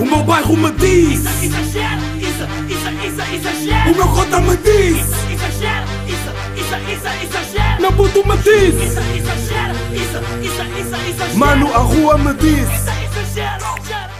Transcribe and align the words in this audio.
O 0.00 0.04
meu 0.04 0.22
bairro 0.22 0.56
me 0.56 0.70
diz 0.72 1.20
Isso, 1.20 1.44
exagero, 1.44 2.02
isso, 2.18 2.44
isso, 2.68 2.88
isso, 3.06 3.34
exagero. 3.34 3.90
O 3.90 3.96
meu 3.96 4.08
cota 4.08 4.40
me 4.40 4.56
diz 4.58 4.96
Isso, 4.96 5.32
exagero, 5.32 5.86
isso, 6.06 6.30
isso, 6.60 6.76
isso, 6.92 7.08
exagero. 7.24 7.82
Meu 7.82 7.92
puto 7.92 8.28
me 8.28 8.36
diz 8.36 8.74
Isso, 8.74 9.00
exagero, 9.16 9.74
isso, 9.92 10.18
isso, 10.44 10.62
isso, 10.80 10.94
exagero. 11.10 11.38
Mano, 11.38 11.74
a 11.74 11.78
rua 11.78 12.16
me 12.16 12.32
diz 12.34 12.60
Isso, 12.60 12.90
exagero, 13.20 13.64
exagero. 13.82 14.18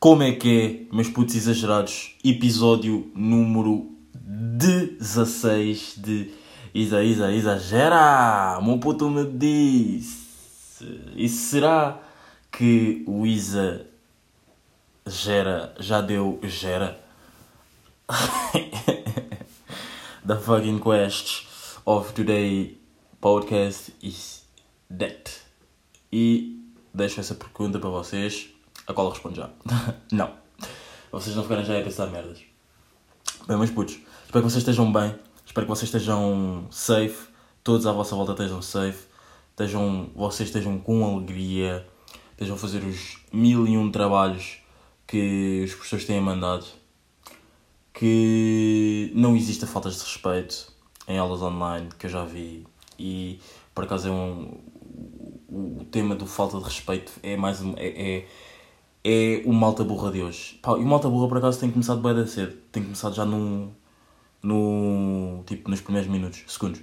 Como 0.00 0.22
é 0.22 0.32
que 0.32 0.86
é, 0.90 0.94
meus 0.94 1.08
putos 1.08 1.34
exagerados? 1.34 2.16
Episódio 2.24 3.10
número 3.14 3.90
16 4.14 5.94
de 5.98 6.30
Isa, 6.72 7.02
Isa, 7.02 7.32
Exagera! 7.32 8.60
Meu 8.62 8.78
puto 8.78 9.10
me 9.10 9.24
disse. 9.24 10.86
E 11.16 11.28
será 11.28 12.00
que 12.52 13.02
o 13.06 13.26
Isa 13.26 13.87
gera, 15.08 15.74
já 15.78 16.00
deu 16.00 16.38
gera? 16.42 16.98
The 20.26 20.36
fucking 20.36 20.80
quest 20.80 21.46
of 21.86 22.12
today 22.12 22.76
podcast 23.20 23.92
is 24.02 24.44
that. 24.90 25.30
E 26.12 26.60
deixo 26.92 27.20
essa 27.20 27.34
pergunta 27.34 27.78
para 27.78 27.88
vocês, 27.88 28.48
a 28.86 28.92
qual 28.92 29.06
eu 29.06 29.12
respondo 29.12 29.36
já. 29.36 29.50
não. 30.12 30.32
Vocês 31.10 31.34
não 31.34 31.42
ficarem 31.42 31.64
já 31.64 31.78
a 31.78 31.82
pensar 31.82 32.06
merdas. 32.08 32.40
Bem, 33.46 33.56
meus 33.56 33.70
putos, 33.70 33.98
espero 34.26 34.44
que 34.44 34.50
vocês 34.50 34.62
estejam 34.62 34.92
bem. 34.92 35.14
Espero 35.46 35.66
que 35.66 35.70
vocês 35.70 35.88
estejam 35.88 36.66
safe. 36.70 37.28
Todos 37.64 37.86
à 37.86 37.92
vossa 37.92 38.14
volta 38.14 38.32
estejam 38.32 38.60
safe. 38.60 39.06
Estejam, 39.50 40.10
vocês 40.14 40.50
estejam 40.50 40.78
com 40.78 41.04
alegria. 41.04 41.86
Estejam 42.32 42.56
a 42.56 42.58
fazer 42.58 42.84
os 42.84 43.18
mil 43.32 43.66
e 43.66 43.76
um 43.76 43.90
trabalhos 43.90 44.58
que 45.08 45.62
os 45.64 45.74
professores 45.74 46.04
têm 46.04 46.20
mandado. 46.20 46.66
Que 47.92 49.10
não 49.14 49.34
existe 49.34 49.64
a 49.64 49.66
falta 49.66 49.90
de 49.90 49.98
respeito 49.98 50.72
em 51.08 51.18
aulas 51.18 51.42
online, 51.42 51.88
que 51.98 52.06
eu 52.06 52.10
já 52.10 52.24
vi. 52.24 52.64
E 52.96 53.40
por 53.74 53.84
acaso 53.84 54.08
é 54.08 54.10
um, 54.12 54.60
o, 55.48 55.84
tema 55.90 56.14
do 56.14 56.26
falta 56.26 56.58
de 56.58 56.64
respeito 56.64 57.10
é 57.22 57.36
mais 57.36 57.60
um- 57.62 57.74
é, 57.76 58.18
é, 58.22 58.28
é 59.04 59.42
o 59.46 59.52
malta 59.52 59.82
burra 59.82 60.12
de 60.12 60.22
hoje. 60.22 60.60
Pá, 60.62 60.72
e 60.72 60.82
o 60.82 60.86
malta 60.86 61.08
burra 61.08 61.26
por 61.28 61.38
acaso 61.38 61.58
tem 61.58 61.70
começado 61.70 62.00
bem 62.00 62.26
cedo. 62.26 62.56
Tem 62.70 62.82
começado 62.82 63.14
já 63.14 63.24
no, 63.24 63.72
no 64.42 65.42
tipo 65.46 65.70
nos 65.70 65.80
primeiros 65.80 66.10
minutos, 66.10 66.44
segundos. 66.46 66.80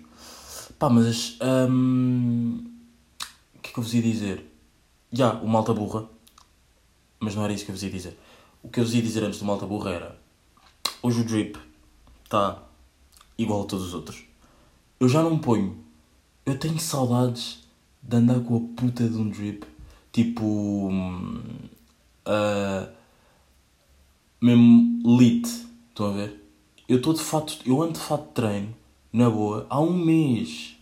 Pá, 0.80 0.90
mas 0.90 1.38
hum, 1.70 2.66
o 3.56 3.60
que 3.62 3.70
é 3.70 3.74
que 3.74 3.80
eu 3.80 3.84
vos 3.84 3.94
ia 3.94 4.02
dizer? 4.02 4.52
Já, 5.14 5.34
o 5.36 5.48
malta 5.48 5.74
burra. 5.74 6.15
Mas 7.26 7.34
não 7.34 7.44
era 7.44 7.52
isso 7.52 7.66
que 7.66 7.72
eu 7.72 7.76
vos 7.76 7.82
ia 7.82 7.90
dizer. 7.90 8.16
O 8.62 8.70
que 8.70 8.80
eu 8.80 8.84
vos 8.84 8.94
ia 8.94 9.02
dizer 9.02 9.24
antes 9.24 9.40
do 9.40 9.46
malta 9.46 9.66
burra 9.66 9.90
era 9.90 10.16
hoje 11.02 11.22
o 11.22 11.26
drip 11.26 11.58
está 12.24 12.62
igual 13.36 13.64
a 13.64 13.66
todos 13.66 13.88
os 13.88 13.96
outros. 13.96 14.24
Eu 15.00 15.10
já 15.10 15.24
não 15.24 15.40
ponho. 15.40 15.76
Eu 16.46 16.56
tenho 16.60 16.80
saudades 16.80 17.64
de 18.04 18.16
andar 18.16 18.40
com 18.42 18.58
a 18.58 18.80
puta 18.80 19.10
de 19.10 19.18
um 19.18 19.28
drip. 19.28 19.66
Tipo. 20.12 20.92
ah, 22.28 22.88
mesmo 24.40 25.18
lit. 25.18 25.48
Estão 25.90 26.12
a 26.12 26.12
ver? 26.12 26.48
Eu 26.88 26.98
estou 26.98 27.12
de 27.12 27.22
fato. 27.22 27.58
Eu 27.66 27.82
ando 27.82 27.94
de 27.94 28.00
fato 28.02 28.28
de 28.28 28.34
treino, 28.34 28.76
na 29.12 29.32
boa, 29.32 29.66
há 29.68 29.82
um 29.82 29.98
mês. 29.98 30.76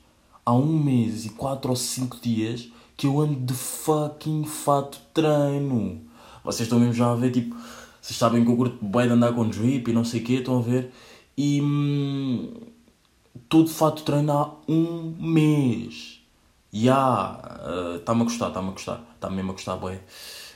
Há 0.45 0.53
um 0.53 0.78
mês 0.78 1.25
e 1.25 1.30
quatro 1.30 1.69
ou 1.69 1.78
cinco 1.78 2.17
dias 2.22 2.69
que 2.97 3.07
eu 3.07 3.22
ando 3.22 3.39
de 3.39 3.53
fucking 3.53 4.44
fato 4.44 5.00
treino. 5.13 6.11
Vocês 6.44 6.67
estão 6.67 6.80
mesmo 6.80 6.94
já 6.94 7.11
a 7.11 7.16
ver, 7.16 7.31
tipo. 7.31 7.55
Vocês 8.02 8.17
sabem 8.17 8.44
que 8.44 8.52
eu 8.52 8.58
curto 8.58 8.83
bem 8.83 9.08
de 9.08 9.13
andar 9.13 9.33
com 9.33 9.47
drip 9.47 9.89
e 9.89 9.94
não 9.94 10.03
sei 10.03 10.22
o 10.22 10.23
quê, 10.23 10.33
estão 10.33 10.59
a 10.59 10.61
ver? 10.61 10.91
E. 11.38 11.61
hum, 11.61 12.52
Estou 13.35 13.66
fato 13.67 13.97
de 13.97 14.03
treino 14.03 14.31
há 14.31 14.55
um 14.68 15.16
mês. 15.19 16.19
Ya, 16.73 17.40
está-me 17.97 18.22
a 18.22 18.23
gostar, 18.23 18.47
está-me 18.50 18.69
a 18.69 18.72
gostar. 18.72 19.03
Está-me 19.16 19.35
mesmo 19.35 19.51
a 19.51 19.53
gostar, 19.53 19.78
bem. 19.78 20.00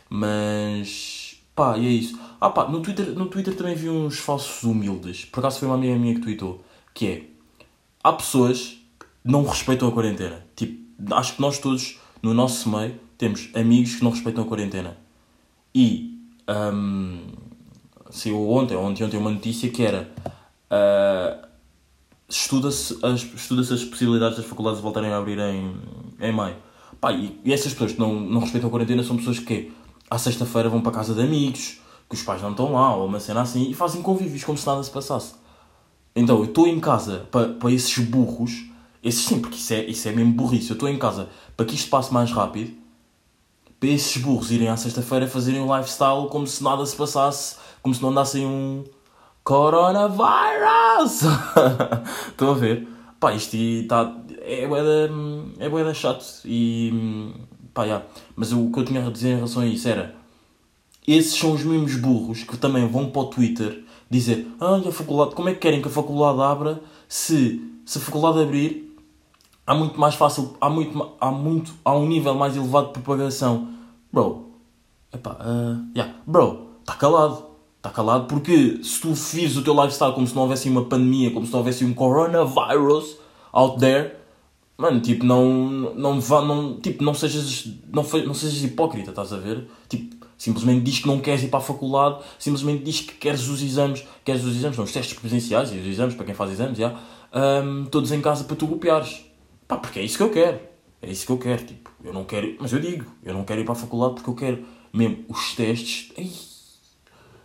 Mas. 0.09 1.37
pá, 1.55 1.77
e 1.77 1.85
é 1.85 1.89
isso. 1.89 2.19
Ah 2.39 2.49
pá, 2.49 2.67
no 2.67 2.81
Twitter, 2.81 3.13
no 3.13 3.27
Twitter 3.27 3.55
também 3.55 3.75
vi 3.75 3.89
uns 3.89 4.19
falsos 4.19 4.63
humildes. 4.63 5.25
Por 5.25 5.39
acaso 5.39 5.59
foi 5.59 5.67
uma 5.67 5.75
amiga 5.75 5.95
minha 5.95 6.15
que 6.15 6.21
tweetou. 6.21 6.63
Que 6.93 7.07
é. 7.07 7.23
Há 8.03 8.13
pessoas 8.13 8.79
que 8.99 9.05
não 9.23 9.43
respeitam 9.43 9.87
a 9.87 9.91
quarentena. 9.91 10.45
Tipo, 10.55 11.15
acho 11.15 11.35
que 11.35 11.41
nós 11.41 11.59
todos, 11.59 11.99
no 12.21 12.33
nosso 12.33 12.69
meio, 12.69 12.99
temos 13.17 13.49
amigos 13.55 13.95
que 13.95 14.03
não 14.03 14.11
respeitam 14.11 14.43
a 14.43 14.47
quarentena. 14.47 14.97
E. 15.77 16.19
hum, 16.49 17.19
saiu 18.09 18.49
ontem, 18.49 18.75
ontem, 18.75 19.03
ontem 19.03 19.17
uma 19.17 19.29
notícia 19.29 19.69
que 19.69 19.83
era. 19.83 20.11
ah, 20.71 21.47
estuda-se 22.27 22.97
as, 23.05 23.21
estuda 23.21 23.61
as 23.61 23.83
possibilidades 23.83 24.37
das 24.37 24.47
faculdades 24.47 24.81
voltarem 24.81 25.11
a 25.11 25.17
abrir 25.17 25.37
em, 25.37 25.75
em 26.19 26.31
maio. 26.31 26.55
Pá, 26.99 27.11
e, 27.11 27.39
e 27.45 27.53
essas 27.53 27.73
pessoas 27.73 27.93
que 27.93 27.99
não, 27.99 28.19
não 28.19 28.41
respeitam 28.41 28.67
a 28.67 28.71
quarentena 28.71 29.03
são 29.03 29.15
pessoas 29.15 29.37
que 29.37 29.71
à 30.09 30.17
sexta-feira 30.17 30.67
vão 30.67 30.81
para 30.81 30.91
casa 30.91 31.13
de 31.13 31.21
amigos, 31.21 31.79
que 32.09 32.15
os 32.15 32.23
pais 32.23 32.41
não 32.41 32.51
estão 32.51 32.73
lá, 32.73 32.95
ou 32.95 33.05
uma 33.05 33.19
cena 33.19 33.41
assim, 33.41 33.69
e 33.69 33.73
fazem 33.73 34.01
convívios 34.01 34.43
como 34.43 34.57
se 34.57 34.65
nada 34.65 34.81
se 34.81 34.89
passasse. 34.89 35.35
Então, 36.15 36.39
eu 36.39 36.45
estou 36.45 36.67
em 36.67 36.79
casa 36.79 37.27
para, 37.31 37.49
para 37.49 37.71
esses 37.71 38.03
burros, 38.03 38.65
esses 39.03 39.23
sim, 39.25 39.39
porque 39.39 39.57
isso 39.57 39.73
é, 39.73 39.85
isso 39.85 40.07
é 40.07 40.11
mesmo 40.11 40.33
burrice, 40.33 40.71
eu 40.71 40.73
estou 40.73 40.89
em 40.89 40.97
casa 40.97 41.29
para 41.55 41.65
que 41.67 41.75
isto 41.75 41.89
passe 41.89 42.11
mais 42.11 42.31
rápido, 42.31 42.73
para 43.79 43.89
esses 43.89 44.21
burros 44.21 44.51
irem 44.51 44.69
à 44.69 44.77
sexta-feira 44.77 45.27
fazerem 45.27 45.61
um 45.61 45.75
lifestyle 45.75 46.27
como 46.29 46.47
se 46.47 46.63
nada 46.63 46.85
se 46.85 46.95
passasse, 46.95 47.55
como 47.81 47.93
se 47.93 48.01
não 48.01 48.09
andassem 48.09 48.45
um 48.45 48.83
Coronavirus! 49.43 51.21
Estão 52.27 52.51
a 52.51 52.53
ver? 52.53 52.85
Pá, 53.17 53.33
isto 53.33 53.55
está. 53.55 54.13
É 54.41 54.67
boeda. 54.67 55.09
É 55.59 55.93
chato. 55.93 56.25
E. 56.43 57.33
pá, 57.73 57.87
já. 57.87 58.01
Mas 58.35 58.51
o 58.51 58.69
que 58.69 58.79
eu 58.79 58.83
tinha 58.83 59.07
a 59.07 59.09
dizer 59.09 59.29
em 59.29 59.35
relação 59.35 59.61
a 59.61 59.65
isso 59.65 59.87
era. 59.87 60.13
Esses 61.07 61.39
são 61.39 61.53
os 61.53 61.63
mesmos 61.63 61.95
burros 61.95 62.43
que 62.43 62.57
também 62.57 62.85
vão 62.89 63.09
para 63.09 63.21
o 63.21 63.25
Twitter 63.27 63.85
dizer 64.09 64.47
Ah, 64.59 64.81
a 64.85 64.91
faculdade. 64.91 65.33
Como 65.33 65.47
é 65.47 65.53
que 65.53 65.59
querem 65.59 65.81
que 65.81 65.87
a 65.87 65.91
faculdade 65.91 66.41
abra 66.41 66.81
se, 67.07 67.61
se 67.85 67.97
a 67.99 68.01
faculdade 68.01 68.41
abrir 68.41 68.86
há 69.67 69.75
muito 69.75 69.99
mais 69.99 70.15
fácil, 70.15 70.55
há 70.61 70.69
muito, 70.69 71.11
há 71.19 71.29
muito, 71.29 71.73
há 71.83 71.93
um 71.93 72.07
nível 72.07 72.33
mais 72.33 72.55
elevado 72.55 72.87
de 72.87 72.93
propagação. 72.93 73.67
Bro, 74.11 74.53
epá, 75.13 75.31
uh, 75.31 75.85
yeah, 75.95 76.15
bro, 76.25 76.69
está 76.79 76.93
calado, 76.93 77.45
está 77.75 77.89
calado 77.89 78.25
porque 78.25 78.79
se 78.81 79.01
tu 79.01 79.13
vives 79.13 79.57
o 79.57 79.61
teu 79.61 79.73
lifestyle 79.75 80.13
como 80.13 80.25
se 80.25 80.33
não 80.33 80.43
houvesse 80.43 80.69
uma 80.69 80.85
pandemia, 80.85 81.31
como 81.31 81.45
se 81.45 81.51
não 81.51 81.59
houvesse 81.59 81.83
um 81.83 81.93
coronavirus 81.93 83.17
out 83.51 83.77
there, 83.79 84.15
mano, 84.77 85.01
tipo, 85.01 85.25
não, 85.25 85.93
não 85.95 86.21
vá, 86.21 86.41
não, 86.41 86.79
tipo, 86.79 87.03
não 87.03 87.13
sejas, 87.13 87.67
não, 87.91 88.03
não 88.25 88.33
sejas 88.33 88.63
hipócrita, 88.63 89.09
estás 89.09 89.33
a 89.33 89.37
ver? 89.37 89.67
Tipo, 89.89 90.15
simplesmente 90.37 90.81
diz 90.81 90.99
que 90.99 91.07
não 91.07 91.19
queres 91.19 91.43
ir 91.43 91.49
para 91.49 91.59
a 91.59 91.61
faculdade, 91.61 92.19
simplesmente 92.39 92.83
diz 92.83 93.01
que 93.01 93.15
queres 93.15 93.49
os 93.49 93.61
exames, 93.61 94.05
queres 94.23 94.45
os 94.45 94.55
exames, 94.55 94.77
não, 94.77 94.85
os 94.85 94.93
testes 94.93 95.19
presenciais 95.19 95.73
e 95.73 95.77
os 95.77 95.85
exames 95.85 96.15
para 96.15 96.25
quem 96.25 96.35
faz 96.35 96.51
exames, 96.51 96.77
já, 96.77 96.95
um, 97.33 97.85
todos 97.85 98.13
em 98.13 98.21
casa 98.21 98.45
para 98.45 98.55
tu 98.55 98.65
copiares. 98.65 99.26
Pá, 99.67 99.77
porque 99.77 99.99
é 99.99 100.03
isso 100.03 100.17
que 100.17 100.23
eu 100.23 100.31
quero. 100.31 100.59
É 101.01 101.11
isso 101.11 101.25
que 101.25 101.31
eu 101.31 101.37
quero, 101.37 101.63
tipo, 101.63 101.91
eu 102.03 102.11
não 102.11 102.23
quero, 102.23 102.55
mas 102.59 102.73
eu 102.73 102.79
digo, 102.79 103.05
eu 103.23 103.33
não 103.33 103.43
quero 103.43 103.61
ir 103.61 103.63
para 103.63 103.73
a 103.73 103.75
faculdade 103.75 104.15
porque 104.15 104.29
eu 104.29 104.35
quero 104.35 104.65
mesmo 104.91 105.25
os 105.29 105.53
testes. 105.53 106.11
Ai, 106.17 106.31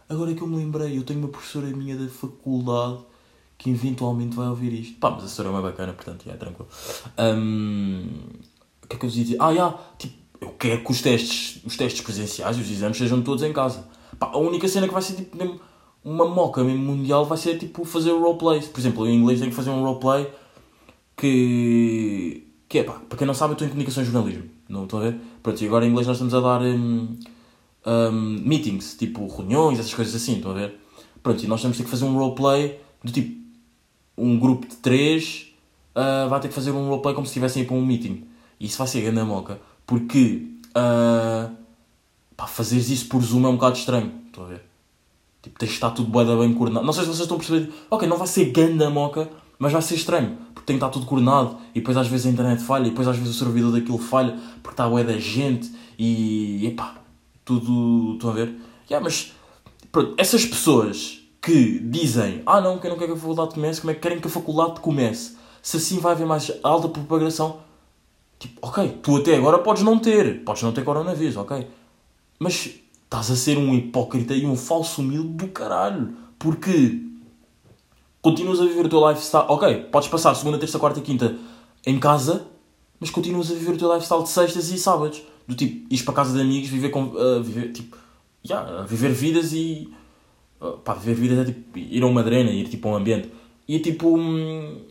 agora 0.09 0.31
é 0.31 0.34
que 0.34 0.41
eu 0.41 0.47
me 0.47 0.56
lembrei, 0.56 0.97
eu 0.97 1.03
tenho 1.03 1.19
uma 1.19 1.28
professora 1.28 1.66
minha 1.66 1.97
da 1.97 2.09
faculdade 2.09 2.99
que 3.59 3.71
eventualmente 3.71 4.34
vai 4.34 4.49
ouvir 4.49 4.72
isto. 4.72 4.99
Pá, 4.99 5.11
mas 5.11 5.25
a 5.25 5.28
senhora 5.28 5.55
é 5.55 5.59
uma 5.59 5.62
bacana, 5.62 5.93
portanto, 5.93 6.28
é 6.28 6.32
tranquilo. 6.32 6.69
Hum, 7.19 8.09
o 8.82 8.87
que 8.88 8.97
é 8.97 8.99
que 8.99 9.05
eu 9.05 9.09
vos 9.11 9.19
ia 9.19 9.25
dizer? 9.25 9.37
Ah, 9.38 9.55
já, 9.55 9.78
tipo, 9.99 10.15
eu 10.41 10.50
quero 10.59 10.82
que 10.82 10.91
os 10.91 11.03
testes, 11.03 11.62
os 11.65 11.77
testes 11.77 12.00
presenciais 12.00 12.56
e 12.56 12.61
os 12.61 12.71
exames 12.71 12.97
sejam 12.97 13.21
todos 13.22 13.43
em 13.43 13.53
casa. 13.53 13.87
Pá, 14.19 14.31
a 14.32 14.38
única 14.38 14.67
cena 14.67 14.88
que 14.88 14.94
vai 14.94 15.02
ser 15.02 15.14
tipo 15.14 15.37
mesmo 15.37 15.61
uma 16.05 16.26
moca 16.26 16.64
mesmo 16.64 16.82
mundial 16.82 17.25
vai 17.25 17.38
ser 17.38 17.58
tipo 17.58 17.85
fazer 17.85 18.11
roleplays. 18.11 18.67
Por 18.67 18.81
exemplo, 18.81 19.06
em 19.06 19.14
inglês 19.14 19.38
tenho 19.38 19.50
que 19.50 19.56
fazer 19.56 19.70
um 19.70 19.82
roleplay 19.85 20.29
que. 21.23 22.47
que 22.69 22.79
é 22.79 22.85
pá, 22.85 22.95
para 23.09 23.19
quem 23.19 23.27
não 23.27 23.35
sabe, 23.35 23.53
eu 23.53 23.55
estou 23.55 23.67
em 23.67 23.71
comunicação 23.71 24.03
e 24.03 24.07
jornalismo. 24.07 24.45
Não 24.69 24.85
estão 24.85 24.99
a 24.99 25.03
ver? 25.03 25.21
Pronto, 25.43 25.63
e 25.63 25.67
agora 25.67 25.87
em 25.87 25.91
inglês 25.91 26.07
nós 26.07 26.17
estamos 26.17 26.35
a 26.35 26.41
dar 26.41 26.63
hum, 26.63 27.17
hum, 27.87 28.43
meetings, 28.45 28.97
tipo 28.97 29.27
reuniões, 29.29 29.79
essas 29.79 29.95
coisas 29.95 30.15
assim, 30.15 30.37
estão 30.37 30.51
a 30.51 30.55
ver? 30.55 30.79
Pronto, 31.23 31.43
e 31.43 31.47
nós 31.47 31.63
temos 31.63 31.77
que 31.77 31.85
fazer 31.85 32.05
um 32.05 32.15
roleplay 32.17 32.79
do 33.03 33.13
tipo 33.13 33.41
um 34.17 34.39
grupo 34.39 34.67
de 34.67 34.77
três 34.77 35.53
ah, 35.95 36.27
vai 36.29 36.41
ter 36.41 36.49
que 36.49 36.55
fazer 36.55 36.71
um 36.71 36.89
roleplay 36.89 37.15
como 37.15 37.27
se 37.27 37.31
estivessem 37.31 37.65
para 37.65 37.77
um 37.77 37.85
meeting. 37.85 38.27
E 38.59 38.67
isso 38.67 38.79
vai 38.79 38.87
ser 38.87 39.03
grande 39.03 39.23
moca. 39.23 39.61
Porque 39.87 40.49
ah, 40.75 41.51
pá, 42.37 42.47
fazeres 42.47 42.89
isso 42.91 43.09
por 43.09 43.23
Zoom 43.23 43.45
é 43.47 43.49
um 43.49 43.55
bocado 43.55 43.77
estranho. 43.77 44.13
Estão 44.27 44.45
a 44.45 44.49
ver? 44.49 44.63
Tipo, 45.43 45.59
tens 45.59 45.69
de 45.69 45.75
estar 45.75 45.91
tudo 45.91 46.25
da 46.25 46.37
bem 46.37 46.55
coordenado. 46.55 46.87
Não 46.87 46.93
sei 46.93 47.03
se 47.03 47.09
vocês 47.09 47.21
estão 47.23 47.37
a 47.37 47.41
perceber. 47.41 47.73
Ok, 47.91 48.09
não 48.09 48.17
vai 48.17 48.27
ser 48.27 48.47
ganda 48.47 48.89
moca, 48.89 49.29
mas 49.58 49.72
vai 49.72 49.82
ser 49.82 49.94
estranho. 49.94 50.37
Porque 50.54 50.66
tem 50.66 50.76
que 50.78 50.84
estar 50.84 50.88
tudo 50.88 51.06
coordenado. 51.06 51.56
E 51.75 51.81
depois 51.81 51.96
às 51.96 52.08
vezes 52.08 52.26
a 52.26 52.31
internet 52.31 52.62
falha. 52.62 52.87
E 52.87 52.90
depois 52.90 53.06
às 53.08 53.16
vezes 53.16 53.34
o 53.34 53.38
servidor 53.38 53.72
daquilo 53.72 53.99
falha. 53.99 54.38
Porque 54.62 54.75
está 54.75 54.88
bué 54.88 55.04
da 55.04 55.19
gente. 55.19 55.70
E 55.99 56.66
epá, 56.66 56.96
tudo. 57.44 58.14
Estão 58.14 58.31
a 58.31 58.32
ver? 58.32 58.54
Yeah, 58.90 59.02
mas 59.02 59.32
pronto, 59.90 60.14
essas 60.19 60.44
pessoas 60.44 61.20
que 61.40 61.78
dizem 61.81 62.43
ah 62.46 62.60
não, 62.60 62.78
que 62.78 62.87
eu 62.87 62.90
não 62.90 62.99
quero 62.99 63.12
que 63.12 63.19
a 63.19 63.20
faculdade 63.20 63.54
comece, 63.54 63.81
como 63.81 63.90
é 63.90 63.94
que 63.94 64.00
querem 64.00 64.20
que 64.20 64.26
a 64.26 64.31
faculdade 64.31 64.81
comece? 64.81 65.37
Se 65.60 65.76
assim 65.76 65.99
vai 65.99 66.12
haver 66.12 66.26
mais 66.26 66.52
alta 66.62 66.88
propagação, 66.88 67.60
tipo, 68.38 68.58
ok, 68.66 68.99
tu 69.02 69.16
até 69.16 69.37
agora 69.37 69.58
podes 69.58 69.82
não 69.82 69.99
ter, 69.99 70.44
podes 70.44 70.62
não 70.62 70.72
ter 70.72 70.84
coronavírus, 70.84 71.37
ok? 71.37 71.66
Mas 72.38 72.70
estás 73.04 73.31
a 73.31 73.37
ser 73.37 73.58
um 73.58 73.75
hipócrita 73.75 74.34
e 74.34 74.46
um 74.46 74.56
falso 74.56 75.00
humilde 75.00 75.28
do 75.28 75.49
caralho. 75.49 76.14
Porque 76.38 77.00
continuas 78.23 78.61
a 78.61 78.65
viver 78.65 78.87
o 78.87 78.89
teu 78.89 79.07
lifestyle. 79.09 79.45
Ok, 79.49 79.75
podes 79.91 80.09
passar 80.09 80.35
segunda, 80.35 80.59
terça, 80.59 80.79
quarta 80.79 81.01
e 81.01 81.03
quinta 81.03 81.37
em 81.85 81.99
casa, 81.99 82.47
mas 82.99 83.11
continuas 83.11 83.51
a 83.51 83.55
viver 83.55 83.73
o 83.73 83.77
teu 83.79 83.93
lifestyle 83.93 84.23
de 84.23 84.29
sextas 84.29 84.71
e 84.71 84.79
sábados. 84.79 85.23
Do 85.47 85.57
tipo, 85.57 85.87
ires 85.91 86.05
para 86.05 86.15
casa 86.15 86.33
de 86.33 86.41
amigos, 86.41 86.71
viver 86.71 86.91
com. 86.91 87.03
uh, 87.07 87.43
viver, 87.43 87.73
tipo, 87.73 87.97
yeah, 88.49 88.83
viver 88.85 89.13
vidas 89.13 89.53
e. 89.53 89.93
uh, 90.61 90.79
pá, 90.79 90.95
viver 90.95 91.15
vidas 91.15 91.39
é 91.41 91.45
tipo 91.53 91.77
ir 91.79 92.03
a 92.03 92.07
uma 92.07 92.23
drena, 92.23 92.51
ir 92.51 92.69
tipo 92.69 92.89
a 92.89 92.93
um 92.93 92.97
ambiente. 92.97 93.29
E 93.67 93.77
é 93.77 93.79
tipo. 93.81 94.17
hum, 94.17 94.83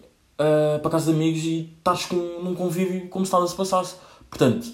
uh, 0.42 0.80
para 0.82 0.92
casa 0.92 1.12
de 1.12 1.18
amigos 1.18 1.44
e 1.44 1.74
estás 1.78 2.06
com, 2.06 2.16
num 2.44 2.54
convívio 2.54 3.08
como 3.08 3.26
se 3.26 3.32
nada 3.32 3.48
se 3.48 3.56
passasse. 3.56 3.96
Portanto, 4.30 4.68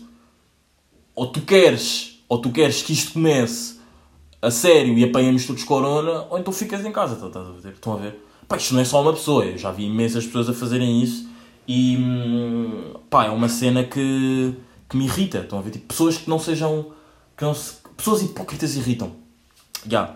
ou 1.14 1.28
tu 1.28 1.42
queres, 1.42 2.24
ou 2.28 2.40
tu 2.40 2.52
queres 2.52 2.82
que 2.82 2.94
isto 2.94 3.14
comece 3.14 3.78
a 4.42 4.52
sério 4.52 4.98
e 4.98 5.04
apanhamos 5.04 5.46
todos 5.46 5.64
corona, 5.64 6.26
ou 6.30 6.38
então 6.38 6.54
ficas 6.54 6.86
em 6.86 6.92
casa, 6.92 7.16
tá- 7.16 7.28
estás 7.28 7.48
a 7.48 7.52
ver? 7.52 7.74
Estão 7.74 7.94
a 7.94 7.98
ver? 7.98 8.27
Pá, 8.48 8.58
isto 8.58 8.74
não 8.74 8.82
é 8.82 8.86
só 8.86 9.02
uma 9.02 9.14
pessoa, 9.14 9.46
eu 9.46 9.58
já 9.58 9.72
vi 9.72 9.86
imensas 9.86 10.26
pessoas 10.26 10.50
a 10.50 10.54
fazerem 10.54 11.02
isso 11.04 11.28
e 11.68 11.98
hum, 11.98 12.94
pá, 13.10 13.26
é 13.26 13.30
uma 13.30 13.50
cena 13.50 13.84
que, 13.84 14.56
que 14.88 14.96
me 14.96 15.06
irrita, 15.06 15.40
estão 15.40 15.60
a 15.60 15.62
ver? 15.62 15.72
Tipo, 15.72 15.88
pessoas 15.88 16.18
que 16.18 16.30
não 16.30 16.40
sejam, 16.40 16.94
que 17.36 17.44
não 17.44 17.54
se, 17.54 17.76
pessoas 17.98 18.22
hipócritas 18.22 18.76
irritam. 18.78 19.12
Já. 19.86 20.16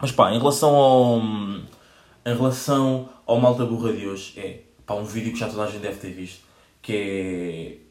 Mas 0.00 0.12
pá, 0.12 0.32
em 0.32 0.38
relação 0.38 0.74
ao, 0.76 1.20
em 1.20 2.36
relação 2.36 3.08
ao 3.26 3.40
Malta 3.40 3.64
Burra 3.64 3.92
de 3.92 4.06
hoje, 4.06 4.38
é 4.38 4.62
pá, 4.86 4.94
um 4.94 5.04
vídeo 5.04 5.32
que 5.32 5.38
já 5.38 5.48
toda 5.48 5.64
a 5.64 5.66
gente 5.66 5.80
deve 5.80 5.98
ter 5.98 6.12
visto, 6.12 6.40
que 6.80 6.92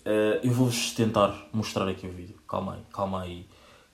é, 0.06 0.10
eh, 0.10 0.40
eu 0.44 0.52
vou-vos 0.54 0.92
tentar 0.92 1.50
mostrar 1.52 1.88
aqui 1.90 2.08
o 2.08 2.12
vídeo, 2.12 2.36
calma 2.48 2.76
aí, 2.76 2.82
calma 2.94 3.22
aí, 3.22 3.46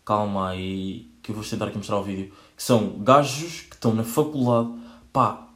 calma 0.05 0.49
aí, 0.49 1.11
que 1.23 1.31
eu 1.31 1.35
vou-vos 1.35 1.49
tentar 1.49 1.65
aqui 1.65 1.77
mostrar 1.77 1.97
o 1.97 2.03
vídeo, 2.03 2.31
que 2.55 2.61
são 2.61 2.99
gajos 2.99 3.61
que 3.61 3.75
estão 3.75 3.95
na 3.95 4.03
faculdade, 4.03 4.69
pá, 5.11 5.47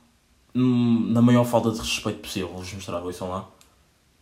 hum, 0.57 1.11
na 1.13 1.21
maior 1.21 1.45
falta 1.45 1.71
de 1.71 1.79
respeito 1.79 2.19
possível, 2.19 2.49
vou-vos 2.49 2.73
mostrar, 2.73 2.99
ouçam 2.99 3.29
lá. 3.29 3.45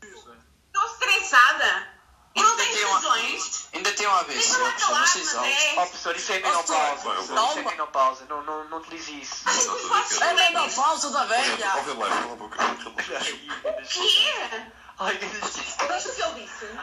Estou 0.01 0.85
estressada. 0.91 1.95
Eu 2.35 2.43
não 2.43 2.55
tenho 2.57 2.73
tem 2.73 2.85
uma- 2.85 2.95
razões. 2.95 3.69
Ainda 3.73 3.91
tem 3.93 4.07
um 4.07 4.11
AVC, 4.11 4.57
mas 4.59 4.83
altos. 4.83 5.33
é. 5.35 5.71
Oh, 5.71 5.75
professor, 5.75 6.15
isso 6.15 6.31
é 6.33 6.39
menopausa. 6.39 7.01
Professor, 7.01 7.49
isso 7.49 7.59
é 7.59 7.63
menopausa. 7.63 8.25
Não, 8.29 8.43
não, 8.43 8.63
não 8.69 8.77
utilize 8.79 9.21
isso. 9.21 9.43
É 10.21 10.33
menopausa 10.33 11.09
da 11.11 11.23
velha. 11.25 11.57
Quê? 13.89 14.33
Ai, 14.97 15.13
o 15.15 15.19
que 15.19 15.25
ele 15.25 15.39
disse. 15.41 15.75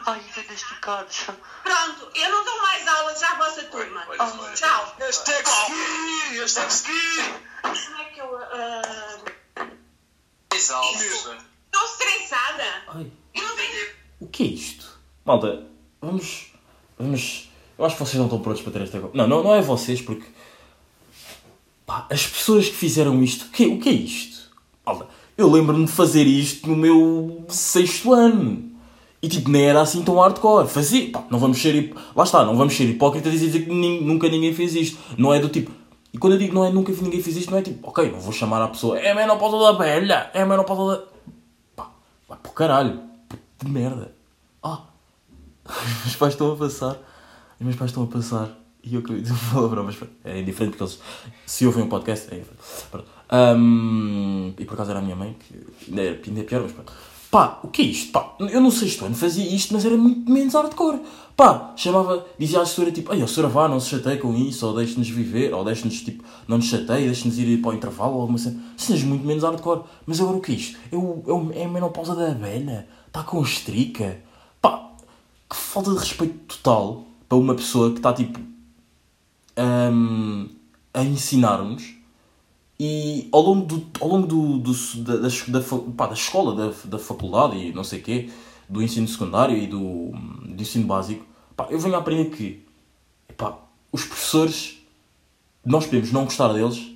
Ai, 0.06 0.20
esticados. 0.54 1.16
Pronto, 1.62 2.10
eu 2.14 2.30
não 2.30 2.44
dou 2.44 2.60
mais 2.60 2.86
aulas 2.86 3.18
já 3.20 3.30
à 3.30 3.34
vossa 3.36 3.62
turma. 3.64 4.06
Tchau. 4.54 4.96
Hashtag 4.98 5.48
ski, 5.48 6.38
hashtag 6.38 6.72
ski. 6.72 7.42
Como 7.62 8.02
é 8.02 8.04
que 8.06 8.20
eu. 8.20 8.36
altos. 8.36 9.31
Estou 10.54 11.84
estressada. 11.84 12.64
Ai, 12.88 13.06
Eu 13.34 13.42
não 13.42 13.56
tenho. 13.56 13.86
o 14.20 14.26
que 14.26 14.42
é 14.42 14.46
isto? 14.46 14.98
Malta, 15.24 15.66
vamos, 16.00 16.52
vamos, 16.98 17.48
eu 17.78 17.84
acho 17.84 17.96
que 17.96 18.02
vocês 18.04 18.16
não 18.18 18.24
estão 18.26 18.40
prontos 18.40 18.62
para 18.62 18.72
ter 18.72 18.82
esta... 18.82 18.98
Não, 19.14 19.26
não, 19.26 19.42
não 19.42 19.54
é 19.54 19.62
vocês, 19.62 20.00
porque, 20.02 20.26
pá, 21.86 22.06
as 22.10 22.26
pessoas 22.26 22.66
que 22.68 22.74
fizeram 22.74 23.22
isto, 23.22 23.46
o 23.46 23.48
que, 23.50 23.66
o 23.66 23.80
que 23.80 23.88
é 23.88 23.92
isto? 23.92 24.50
Malta, 24.84 25.06
eu 25.38 25.50
lembro-me 25.50 25.86
de 25.86 25.92
fazer 25.92 26.24
isto 26.26 26.68
no 26.68 26.76
meu 26.76 27.44
sexto 27.48 28.12
ano. 28.12 28.70
E 29.22 29.28
tipo, 29.28 29.48
nem 29.50 29.62
era 29.62 29.80
assim 29.80 30.02
tão 30.02 30.18
hardcore. 30.18 30.68
Fazia, 30.68 31.08
pá, 31.12 31.24
não 31.30 31.38
vamos 31.38 31.62
ser, 31.62 31.74
hip- 31.76 31.94
lá 32.14 32.24
está, 32.24 32.44
não 32.44 32.56
vamos 32.56 32.74
ser 32.74 32.84
hipócritas 32.90 33.32
e 33.34 33.38
dizer 33.38 33.64
que 33.64 33.70
nunca 33.70 34.28
ninguém 34.28 34.52
fez 34.52 34.74
isto. 34.74 34.98
Não 35.16 35.32
é 35.32 35.38
do 35.38 35.48
tipo, 35.48 35.70
e 36.12 36.18
quando 36.18 36.34
eu 36.34 36.38
digo 36.38 36.54
não 36.54 36.64
é 36.64 36.70
nunca 36.70 36.92
ninguém 36.92 37.22
fez 37.22 37.36
isto, 37.36 37.50
não 37.50 37.58
é 37.58 37.62
tipo, 37.62 37.88
ok, 37.88 38.10
não 38.10 38.20
vou 38.20 38.32
chamar 38.32 38.62
a 38.62 38.68
pessoa, 38.68 38.98
é 38.98 39.10
a 39.10 39.14
menopausa 39.14 39.58
da 39.58 39.78
velha, 39.78 40.30
é 40.34 40.42
a 40.42 40.46
menopausa 40.46 40.96
da... 40.96 41.04
Pá, 41.74 41.90
vai 42.28 42.38
para 42.38 42.50
o 42.50 42.54
caralho, 42.54 43.00
de 43.58 43.70
merda. 43.70 44.14
Ah, 44.62 44.82
os 45.64 46.04
meus 46.04 46.16
pais 46.16 46.34
estão 46.34 46.52
a 46.52 46.56
passar, 46.56 46.98
os 47.58 47.64
meus 47.64 47.76
pais 47.76 47.90
estão 47.90 48.04
a 48.04 48.06
passar, 48.06 48.50
e 48.82 48.94
eu 48.94 49.00
acredito 49.00 49.32
que 49.32 49.54
palavrão, 49.54 49.84
mas 49.84 49.96
pronto, 49.96 50.12
é 50.24 50.40
indiferente 50.40 50.76
porque 50.76 50.84
eles, 50.84 51.00
se 51.46 51.66
ouvem 51.66 51.84
um 51.84 51.88
podcast, 51.88 52.32
é 52.32 52.38
indiferente. 52.38 53.08
Ahm, 53.30 54.52
e 54.58 54.64
por 54.66 54.74
acaso 54.74 54.90
era 54.90 55.00
a 55.00 55.02
minha 55.02 55.16
mãe, 55.16 55.34
que 55.40 55.88
ainda 55.88 56.02
é, 56.02 56.20
ainda 56.26 56.40
é 56.40 56.44
pior, 56.44 56.62
mas 56.62 56.72
pronto. 56.72 56.92
Pá, 57.32 57.60
o 57.62 57.68
que 57.68 57.80
é 57.80 57.84
isto? 57.86 58.12
Pá, 58.12 58.34
eu 58.40 58.60
não 58.60 58.70
sei 58.70 58.90
se 58.90 59.02
ano 59.02 59.14
fazia 59.14 59.42
isto, 59.42 59.72
mas 59.72 59.86
era 59.86 59.96
muito 59.96 60.30
menos 60.30 60.52
hardcore. 60.52 61.00
Pá, 61.34 61.72
chamava, 61.76 62.26
dizia 62.38 62.60
à 62.60 62.66
senhora 62.66 62.92
tipo, 62.92 63.10
ai, 63.10 63.22
a 63.22 63.26
senhora 63.26 63.50
vá, 63.50 63.66
não 63.66 63.80
se 63.80 63.88
chateie 63.88 64.18
com 64.18 64.36
isso, 64.36 64.66
ou 64.66 64.74
deixe-nos 64.74 65.08
viver, 65.08 65.54
ou 65.54 65.64
deixe-nos 65.64 66.02
tipo, 66.02 66.22
não 66.46 66.58
nos 66.58 66.66
chateie, 66.66 67.06
deixe-nos 67.06 67.38
ir 67.38 67.62
para 67.62 67.70
o 67.70 67.72
intervalo, 67.72 68.16
ou 68.16 68.20
alguma 68.20 68.36
cena. 68.36 68.62
Cenas 68.76 69.02
muito 69.04 69.24
menos 69.24 69.44
hardcore. 69.44 69.80
Mas 70.04 70.20
agora 70.20 70.36
o 70.36 70.40
que 70.42 70.52
é 70.52 70.54
isto? 70.56 70.78
É, 70.92 70.94
o, 70.94 71.50
é, 71.54 71.60
é 71.60 71.64
a 71.64 71.68
menopausa 71.68 72.14
da 72.14 72.34
velha? 72.34 72.86
Está 73.06 73.22
com 73.22 73.40
estrica? 73.42 74.22
Pá, 74.60 74.90
que 75.48 75.56
falta 75.56 75.90
de 75.90 75.98
respeito 76.00 76.34
total 76.58 77.06
para 77.26 77.38
uma 77.38 77.54
pessoa 77.54 77.92
que 77.92 77.96
está 77.96 78.12
tipo 78.12 78.38
hum, 79.56 80.50
a 80.92 81.02
ensinar-nos 81.02 81.94
e 82.84 83.28
ao 83.30 83.40
longo, 83.42 83.64
do, 83.66 83.86
ao 84.00 84.08
longo 84.08 84.26
do, 84.26 84.58
do- 84.58 84.96
da, 85.04 85.16
da, 85.18 85.28
da, 85.28 85.60
pá, 85.96 86.06
da 86.08 86.14
escola, 86.14 86.52
da, 86.56 86.74
da 86.86 86.98
faculdade 86.98 87.56
e 87.56 87.72
não 87.72 87.84
sei 87.84 88.00
o 88.00 88.02
quê, 88.02 88.28
do 88.68 88.82
ensino 88.82 89.06
secundário 89.06 89.56
e 89.56 89.68
do, 89.68 90.10
do 90.48 90.60
ensino 90.60 90.84
básico, 90.84 91.24
pá, 91.56 91.68
eu 91.70 91.78
venho 91.78 91.94
a 91.94 91.98
aprender 91.98 92.30
que 92.30 92.60
pá, 93.36 93.56
os 93.92 94.04
professores, 94.04 94.78
nós 95.64 95.84
podemos 95.84 96.10
não 96.10 96.24
gostar 96.24 96.52
deles, 96.52 96.90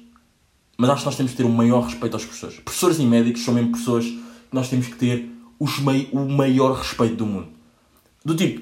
mas 0.77 0.91
acho 0.91 1.03
que 1.03 1.07
nós 1.07 1.17
temos 1.17 1.31
que 1.31 1.39
ter 1.39 1.45
o 1.45 1.49
maior 1.51 1.85
respeito 1.85 2.15
aos 2.15 2.25
professores. 2.25 2.59
Professores 2.59 2.99
e 2.99 3.05
médicos 3.05 3.45
são 3.45 3.55
mesmo 3.55 3.71
pessoas 3.71 4.05
que 4.07 4.25
nós 4.53 4.69
temos 4.69 4.89
que 4.89 4.97
ter 4.97 5.31
os 5.61 5.79
mei, 5.79 6.09
o 6.13 6.19
maior 6.29 6.77
respeito 6.77 7.15
do 7.15 7.27
mundo. 7.27 7.49
Do 8.25 8.35
tipo, 8.35 8.61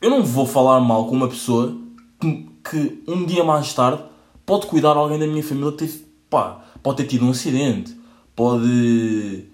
eu 0.00 0.08
não 0.08 0.22
vou 0.22 0.46
falar 0.46 0.78
mal 0.80 1.06
com 1.08 1.16
uma 1.16 1.26
pessoa 1.28 1.76
que, 2.20 2.46
que 2.70 3.02
um 3.08 3.26
dia 3.26 3.42
mais 3.42 3.74
tarde 3.74 4.04
pode 4.48 4.66
cuidar 4.66 4.96
alguém 4.96 5.18
da 5.18 5.26
minha 5.26 5.44
família 5.44 5.72
que 5.72 5.76
teve, 5.76 6.06
pá, 6.30 6.64
pode 6.82 6.96
ter 6.96 7.04
tido 7.04 7.26
um 7.26 7.30
acidente, 7.32 7.94
pode 8.34 9.46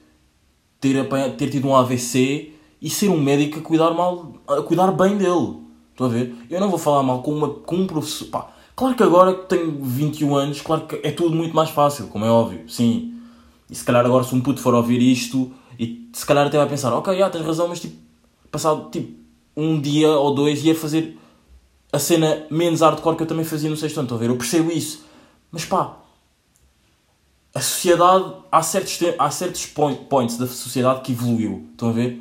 ter, 0.80 1.04
ter 1.36 1.50
tido 1.50 1.66
um 1.66 1.74
AVC 1.74 2.52
e 2.80 2.88
ser 2.88 3.08
um 3.08 3.20
médico 3.20 3.58
a 3.58 3.62
cuidar 3.62 3.90
mal, 3.90 4.34
a 4.46 4.62
cuidar 4.62 4.92
bem 4.92 5.16
dele. 5.18 5.56
Estão 5.90 6.06
a 6.06 6.08
ver? 6.08 6.32
Eu 6.48 6.60
não 6.60 6.70
vou 6.70 6.78
falar 6.78 7.02
mal 7.02 7.22
com, 7.22 7.32
uma, 7.32 7.48
com 7.48 7.74
um 7.74 7.86
professor. 7.88 8.26
Pá, 8.26 8.52
claro 8.76 8.94
que 8.94 9.02
agora 9.02 9.34
que 9.34 9.48
tenho 9.48 9.82
21 9.82 10.36
anos, 10.36 10.60
claro 10.60 10.86
que 10.86 11.00
é 11.02 11.10
tudo 11.10 11.34
muito 11.34 11.56
mais 11.56 11.70
fácil, 11.70 12.06
como 12.06 12.24
é 12.24 12.30
óbvio, 12.30 12.60
sim. 12.68 13.14
E 13.68 13.74
se 13.74 13.84
calhar 13.84 14.06
agora 14.06 14.22
se 14.22 14.32
um 14.32 14.40
puto 14.40 14.60
for 14.60 14.74
ouvir 14.74 15.02
isto 15.02 15.52
e 15.76 16.08
se 16.12 16.24
calhar 16.24 16.46
até 16.46 16.56
vai 16.56 16.68
pensar, 16.68 16.94
ok, 16.94 17.18
já 17.18 17.28
tens 17.28 17.44
razão, 17.44 17.66
mas 17.66 17.80
tipo, 17.80 17.96
passado 18.48 18.90
tipo 18.92 19.12
um 19.56 19.80
dia 19.80 20.10
ou 20.10 20.32
dois 20.32 20.64
ia 20.64 20.74
fazer 20.74 21.18
a 21.94 21.98
cena 22.00 22.44
menos 22.50 22.80
hardcore 22.80 23.16
que 23.16 23.22
eu 23.22 23.26
também 23.26 23.44
fazia 23.44 23.70
no 23.70 23.76
sexto 23.76 23.98
ano, 23.98 24.06
estão 24.06 24.16
a 24.16 24.20
ver? 24.20 24.28
Eu 24.28 24.36
percebo 24.36 24.72
isso. 24.72 25.04
Mas 25.52 25.64
pá, 25.64 25.96
a 27.54 27.60
sociedade, 27.60 28.34
há 28.50 28.62
certos, 28.64 28.98
há 29.16 29.30
certos 29.30 29.64
point- 29.66 30.00
points 30.08 30.36
da 30.36 30.46
sociedade 30.48 31.02
que 31.02 31.12
evoluiu, 31.12 31.68
estão 31.70 31.90
a 31.90 31.92
ver? 31.92 32.20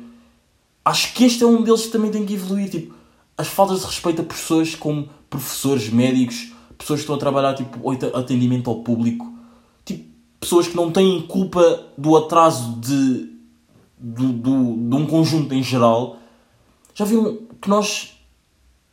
Acho 0.84 1.12
que 1.12 1.24
este 1.24 1.42
é 1.42 1.46
um 1.46 1.60
deles 1.60 1.86
que 1.86 1.88
também 1.88 2.12
tem 2.12 2.24
que 2.24 2.34
evoluir, 2.34 2.70
tipo, 2.70 2.94
as 3.36 3.48
faltas 3.48 3.80
de 3.80 3.86
respeito 3.86 4.22
a 4.22 4.24
pessoas 4.24 4.76
como 4.76 5.08
professores, 5.28 5.88
médicos, 5.88 6.52
pessoas 6.78 7.00
que 7.00 7.02
estão 7.02 7.16
a 7.16 7.18
trabalhar, 7.18 7.54
tipo, 7.54 7.90
atendimento 8.16 8.70
ao 8.70 8.76
público, 8.76 9.32
tipo, 9.84 10.08
pessoas 10.38 10.68
que 10.68 10.76
não 10.76 10.92
têm 10.92 11.20
culpa 11.22 11.84
do 11.98 12.16
atraso 12.16 12.76
de, 12.76 13.28
do, 13.98 14.32
do, 14.32 14.88
de 14.88 14.94
um 14.94 15.04
conjunto 15.04 15.52
em 15.52 15.64
geral. 15.64 16.18
Já 16.94 17.04
viram 17.04 17.38
que 17.60 17.68
nós 17.68 18.13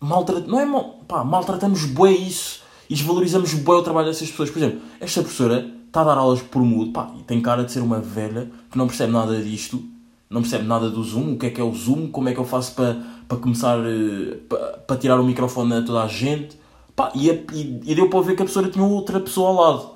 maltratamos, 0.01 0.51
não 0.51 0.60
é 0.60 0.65
mal, 0.65 1.00
pá, 1.08 1.24
maltratamos 1.24 1.86
bué 1.86 2.12
isso 2.12 2.62
e 2.89 2.96
desvalorizamos 2.96 3.53
bué 3.53 3.77
o 3.77 3.84
trabalho 3.84 4.08
dessas 4.08 4.29
pessoas. 4.29 4.50
Por 4.50 4.58
exemplo, 4.58 4.81
esta 5.00 5.22
professora 5.22 5.72
está 5.88 6.01
a 6.01 6.03
dar 6.03 6.17
aulas 6.17 6.41
por 6.41 6.62
mudo, 6.63 6.91
pá, 6.91 7.13
e 7.20 7.24
tem 7.24 7.39
cara 7.39 7.63
de 7.63 7.72
ser 7.72 7.81
uma 7.81 8.00
velha 8.00 8.51
que 8.70 8.77
não 8.77 8.88
percebe 8.88 9.13
nada 9.13 9.39
disto, 9.41 9.84
não 10.29 10.41
percebe 10.41 10.65
nada 10.65 10.89
do 10.89 11.03
Zoom, 11.03 11.34
o 11.34 11.38
que 11.38 11.46
é 11.46 11.50
que 11.51 11.62
é 11.62 11.63
o 11.63 11.74
Zoom, 11.74 12.08
como 12.08 12.27
é 12.27 12.34
que 12.34 12.39
eu 12.39 12.46
faço 12.46 12.74
para, 12.74 12.98
para 13.27 13.38
começar, 13.38 13.77
eh, 13.79 14.39
para, 14.88 14.98
tirar 14.98 15.20
o 15.20 15.24
microfone 15.24 15.74
a 15.74 15.81
toda 15.84 16.01
a 16.03 16.08
gente, 16.08 16.58
pá, 16.96 17.12
e, 17.13 17.29
e, 17.29 17.81
e 17.86 17.96
deu 17.96 18.10
para 18.10 18.22
ver 18.22 18.36
que 18.36 18.41
a 18.41 18.46
professora 18.46 18.70
tinha 18.70 18.84
outra 18.84 19.20
pessoa 19.20 19.50
ao 19.50 19.55
lado. 19.55 19.91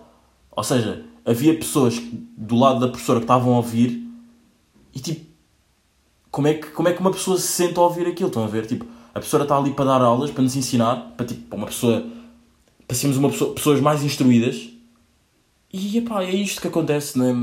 Ou 0.52 0.64
seja, 0.64 1.06
havia 1.26 1.58
pessoas 1.58 2.02
do 2.38 2.56
lado 2.56 2.80
da 2.80 2.88
professora 2.88 3.20
que 3.20 3.24
estavam 3.24 3.54
a 3.54 3.58
ouvir 3.58 4.06
e 4.94 5.00
tipo, 5.00 5.26
como 6.30 6.48
é 6.48 6.54
que, 6.54 6.68
como 6.68 6.88
é 6.88 6.94
que 6.94 7.00
uma 7.00 7.12
pessoa 7.12 7.38
se 7.38 7.48
sente 7.48 7.80
a 7.80 7.82
ouvir 7.82 8.08
aquilo? 8.08 8.28
Estão 8.28 8.44
a 8.44 8.48
ver? 8.48 8.66
Tipo, 8.66 8.86
A 9.16 9.20
professora 9.20 9.44
está 9.44 9.58
ali 9.58 9.72
para 9.72 9.86
dar 9.86 10.02
aulas, 10.02 10.30
para 10.30 10.44
nos 10.44 10.58
ensinar, 10.58 11.14
para 11.16 11.26
tipo, 11.26 11.42
para 11.48 11.58
uma 11.58 11.68
pessoa, 11.68 12.06
para 12.86 12.98
sermos 12.98 13.16
uma 13.18 13.30
pessoa, 13.30 13.56
pessoas 13.56 13.80
mais 13.80 14.04
instruídas. 14.04 14.70
E 15.72 15.98
epá, 15.98 16.22
é 16.22 16.32
isto 16.36 16.60
que 16.62 16.68
acontece 16.68 17.18
na, 17.18 17.34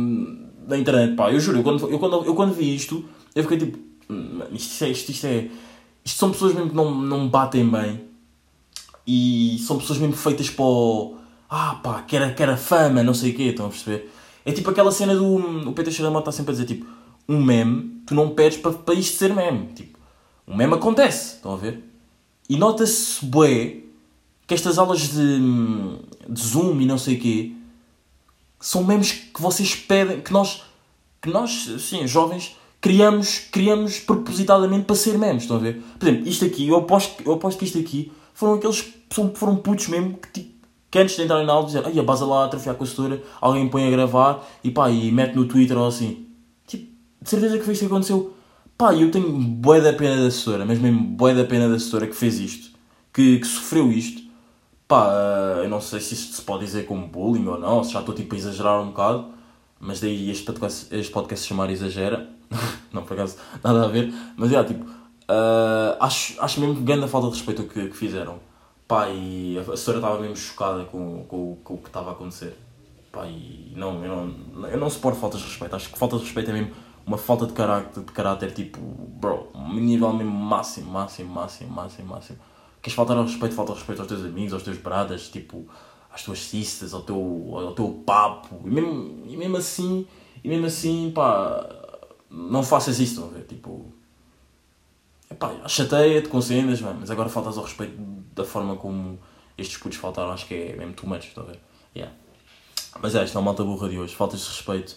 na 0.69 0.77
internet, 0.77 1.17
pá. 1.17 1.33
Eu 1.33 1.41
juro, 1.41 1.59
eu 1.59 1.63
quando, 1.63 1.89
eu, 1.89 1.99
quando, 1.99 2.25
eu 2.27 2.35
quando 2.35 2.53
vi 2.53 2.75
isto, 2.75 3.03
eu 3.35 3.43
fiquei 3.43 3.57
tipo, 3.57 3.79
"Hum, 4.11 4.43
isto 4.53 4.85
é, 4.85 4.91
isto, 4.91 5.11
isto 5.11 5.27
é, 5.27 5.49
isto 6.05 6.19
são 6.19 6.31
pessoas 6.31 6.53
mesmo 6.53 6.69
que 6.69 6.77
não, 6.77 6.95
não 6.95 7.27
batem 7.27 7.67
bem. 7.67 8.03
E 9.07 9.59
são 9.67 9.79
pessoas 9.79 9.99
mesmo 9.99 10.15
feitas 10.15 10.51
para 10.51 10.65
o, 10.65 11.17
ah 11.49 11.81
pá, 11.83 12.03
quer 12.03 12.23
a, 12.23 12.33
quer 12.35 12.51
a 12.51 12.57
fama, 12.57 13.03
não 13.03 13.15
sei 13.15 13.33
o 13.33 13.35
quê, 13.35 13.45
estão 13.45 13.67
a 13.67 13.69
perceber? 13.71 14.13
É 14.45 14.53
tipo 14.53 14.71
aquela 14.71 14.93
cena 14.93 15.15
do, 15.17 15.37
o 15.69 15.73
Peter 15.73 15.93
Xeramó 15.93 16.19
está 16.19 16.31
sempre 16.33 16.51
a 16.51 16.55
dizer, 16.55 16.67
tipo, 16.67 16.87
um 17.29 17.43
meme, 17.43 18.03
tu 18.07 18.15
não 18.15 18.31
pedes 18.31 18.59
para, 18.59 18.73
para 18.73 18.95
isto 18.95 19.17
ser 19.17 19.35
meme, 19.35 19.69
tipo, 19.75 19.92
um 20.47 20.57
meme 20.57 20.75
acontece, 20.75 21.37
estão 21.37 21.53
a 21.53 21.57
ver? 21.57 21.83
E 22.49 22.57
nota-se, 22.57 23.25
bué, 23.25 23.77
que 24.47 24.55
estas 24.55 24.79
aulas 24.79 25.01
de, 25.01 25.41
de 26.29 26.41
Zoom 26.41 26.81
e 26.81 26.87
não 26.87 26.99
sei 26.99 27.17
o 27.17 27.21
quê, 27.21 27.53
são 28.61 28.85
memes 28.85 29.13
que 29.13 29.41
vocês 29.41 29.75
pedem, 29.75 30.21
que 30.21 30.33
nós, 30.33 30.63
que 31.21 31.31
nós, 31.31 31.51
sim, 31.81 32.07
jovens, 32.07 32.57
criamos, 32.81 33.39
criamos 33.51 33.99
propositadamente 34.01 34.85
para 34.85 34.97
ser 34.97 35.19
memes, 35.19 35.43
estão 35.43 35.57
a 35.57 35.61
ver? 35.61 35.83
Por 35.99 36.09
exemplo, 36.09 36.29
isto 36.29 36.45
aqui, 36.45 36.69
eu 36.69 36.77
aposto, 36.77 37.23
eu 37.25 37.33
aposto 37.33 37.59
que 37.59 37.65
isto 37.65 37.79
aqui 37.79 38.13
foram 38.35 38.55
aqueles, 38.55 38.93
são, 39.11 39.33
foram 39.35 39.57
putos 39.57 39.89
mesmo 39.89 40.19
que, 40.19 40.33
tipo, 40.33 40.53
que 40.91 40.99
antes 40.99 41.17
de 41.17 41.23
entrarem 41.23 41.47
na 41.47 41.55
aula 41.55 41.67
dizer, 41.67 41.87
ai, 41.87 41.99
a 41.99 42.03
base 42.03 42.23
lá 42.23 42.45
a 42.45 42.49
trafiar 42.49 42.75
com 42.75 42.85
a 42.85 42.87
setora, 42.87 43.23
alguém 43.41 43.69
põe 43.69 43.87
a 43.87 43.91
gravar 43.91 44.47
e 44.63 44.71
pá, 44.71 44.91
e 44.91 45.11
mete 45.11 45.35
no 45.35 45.47
Twitter 45.47 45.79
ou 45.79 45.87
assim. 45.87 46.27
Tipo, 46.67 46.93
de 47.23 47.31
certeza 47.31 47.57
que 47.57 47.65
foi 47.65 47.73
isto 47.73 47.87
que 47.87 47.87
aconteceu. 47.87 48.35
Pá, 48.83 48.93
eu 48.93 49.13
tenho 49.13 49.31
bué 49.31 49.81
da 49.81 49.93
pena 49.93 50.21
da 50.21 50.27
assessora, 50.27 50.65
mas 50.67 50.77
mesmo 50.77 51.05
bué 51.05 51.33
da 51.33 51.45
pena 51.45 51.69
da 51.69 51.77
assessora 51.77 52.05
que 52.05 52.17
fez 52.17 52.41
isto, 52.41 52.77
que, 53.13 53.39
que 53.39 53.47
sofreu 53.47 53.93
isto. 53.93 54.23
Pá, 54.89 55.09
eh, 55.09 55.67
eu 55.67 55.69
não 55.69 55.81
sei 55.81 56.01
se 56.01 56.15
isto 56.15 56.35
se 56.35 56.43
pode 56.43 56.65
dizer 56.65 56.85
como 56.85 57.07
bullying 57.07 57.47
ou 57.47 57.61
não, 57.61 57.85
se 57.85 57.93
já 57.93 58.01
estou 58.01 58.13
tipo 58.13 58.35
a 58.35 58.39
exagerar 58.39 58.83
um 58.83 58.89
bocado, 58.89 59.27
mas 59.79 60.01
daí 60.01 60.29
este 60.29 60.45
podcast, 60.45 60.89
este 60.91 61.13
podcast 61.13 61.43
se 61.43 61.49
chamar 61.49 61.71
Exagera. 61.71 62.29
não, 62.93 63.05
por 63.05 63.15
acaso, 63.15 63.37
nada 63.63 63.85
a 63.85 63.87
ver. 63.87 64.13
Mas 64.37 64.53
é, 64.53 64.65
tipo, 64.65 64.85
eh, 65.29 65.97
acho, 66.01 66.43
acho 66.43 66.61
mesmo 66.61 66.83
grande 66.83 67.07
falta 67.07 67.29
de 67.29 67.35
respeito 67.35 67.63
que, 67.63 67.87
que 67.87 67.97
fizeram. 67.97 68.41
Pá, 68.89 69.09
e 69.09 69.59
a 69.59 69.61
assessora 69.61 69.99
estava 69.99 70.19
mesmo 70.19 70.35
chocada 70.37 70.87
com, 70.87 71.25
com, 71.29 71.57
com 71.63 71.75
o 71.75 71.79
que 71.79 71.87
estava 71.87 72.11
a 72.11 72.13
acontecer. 72.15 72.57
Pá, 73.13 73.27
e 73.29 73.73
não, 73.77 74.05
eu 74.05 74.09
não, 74.57 74.67
eu 74.67 74.77
não 74.77 74.91
suporto 74.91 75.21
faltas 75.21 75.41
de 75.41 75.47
respeito. 75.47 75.77
Acho 75.77 75.89
que 75.89 75.97
falta 75.97 76.17
de 76.17 76.25
respeito 76.25 76.51
é 76.51 76.55
mesmo 76.55 76.73
uma 77.07 77.19
falta 77.19 77.47
de 77.47 77.53
caráter, 77.53 78.03
de 78.03 78.13
caráter 78.13 78.53
tipo, 78.53 78.81
bro, 78.81 79.49
nível 79.73 80.13
mesmo 80.13 80.33
máximo, 80.33 80.91
máximo, 80.91 81.33
máximo, 81.33 81.71
máximo, 81.71 82.09
máximo. 82.09 82.39
Queres 82.81 82.95
faltar 82.95 83.17
ao 83.17 83.25
respeito, 83.25 83.55
falta 83.55 83.73
ao 83.73 83.77
respeito 83.77 84.01
aos 84.01 84.09
teus 84.09 84.25
amigos, 84.25 84.53
aos 84.53 84.63
teus 84.63 84.79
bradas, 84.79 85.29
tipo, 85.29 85.67
às 86.13 86.23
tuas 86.23 86.41
sisters, 86.41 86.93
ao 86.95 87.03
teu, 87.03 87.51
ao 87.55 87.75
teu 87.75 88.03
papo. 88.05 88.61
E 88.65 88.71
mesmo, 88.71 89.25
e 89.27 89.37
mesmo 89.37 89.57
assim, 89.57 90.07
e 90.43 90.49
mesmo 90.49 90.67
assim, 90.67 91.13
pá, 91.15 91.69
não 92.31 92.63
faças 92.63 92.99
isso, 92.99 93.15
estão 93.15 93.29
a 93.29 93.33
ver? 93.33 93.45
Tipo, 93.47 93.93
Epá, 95.33 95.67
chateia-te 95.67 96.29
com 96.29 96.43
cenas, 96.43 96.81
mas 96.81 97.11
agora 97.11 97.29
faltas 97.29 97.57
ao 97.57 97.65
respeito 97.65 97.97
da 98.35 98.45
forma 98.45 98.77
como 98.77 99.19
estes 99.57 99.79
putos 99.79 99.97
faltaram, 99.97 100.31
acho 100.31 100.47
que 100.47 100.55
é 100.55 100.77
mesmo 100.77 100.93
too 100.93 101.09
much, 101.09 101.25
estão 101.25 101.45
a 101.45 101.47
ver? 101.47 101.59
Yeah. 101.97 102.15
Mas 103.01 103.15
é, 103.15 103.25
isto 103.25 103.37
é 103.37 103.41
uma 103.41 103.47
malta 103.47 103.65
burra 103.65 103.89
de 103.89 103.99
hoje, 103.99 104.15
faltas 104.15 104.41
de 104.41 104.49
respeito 104.49 104.97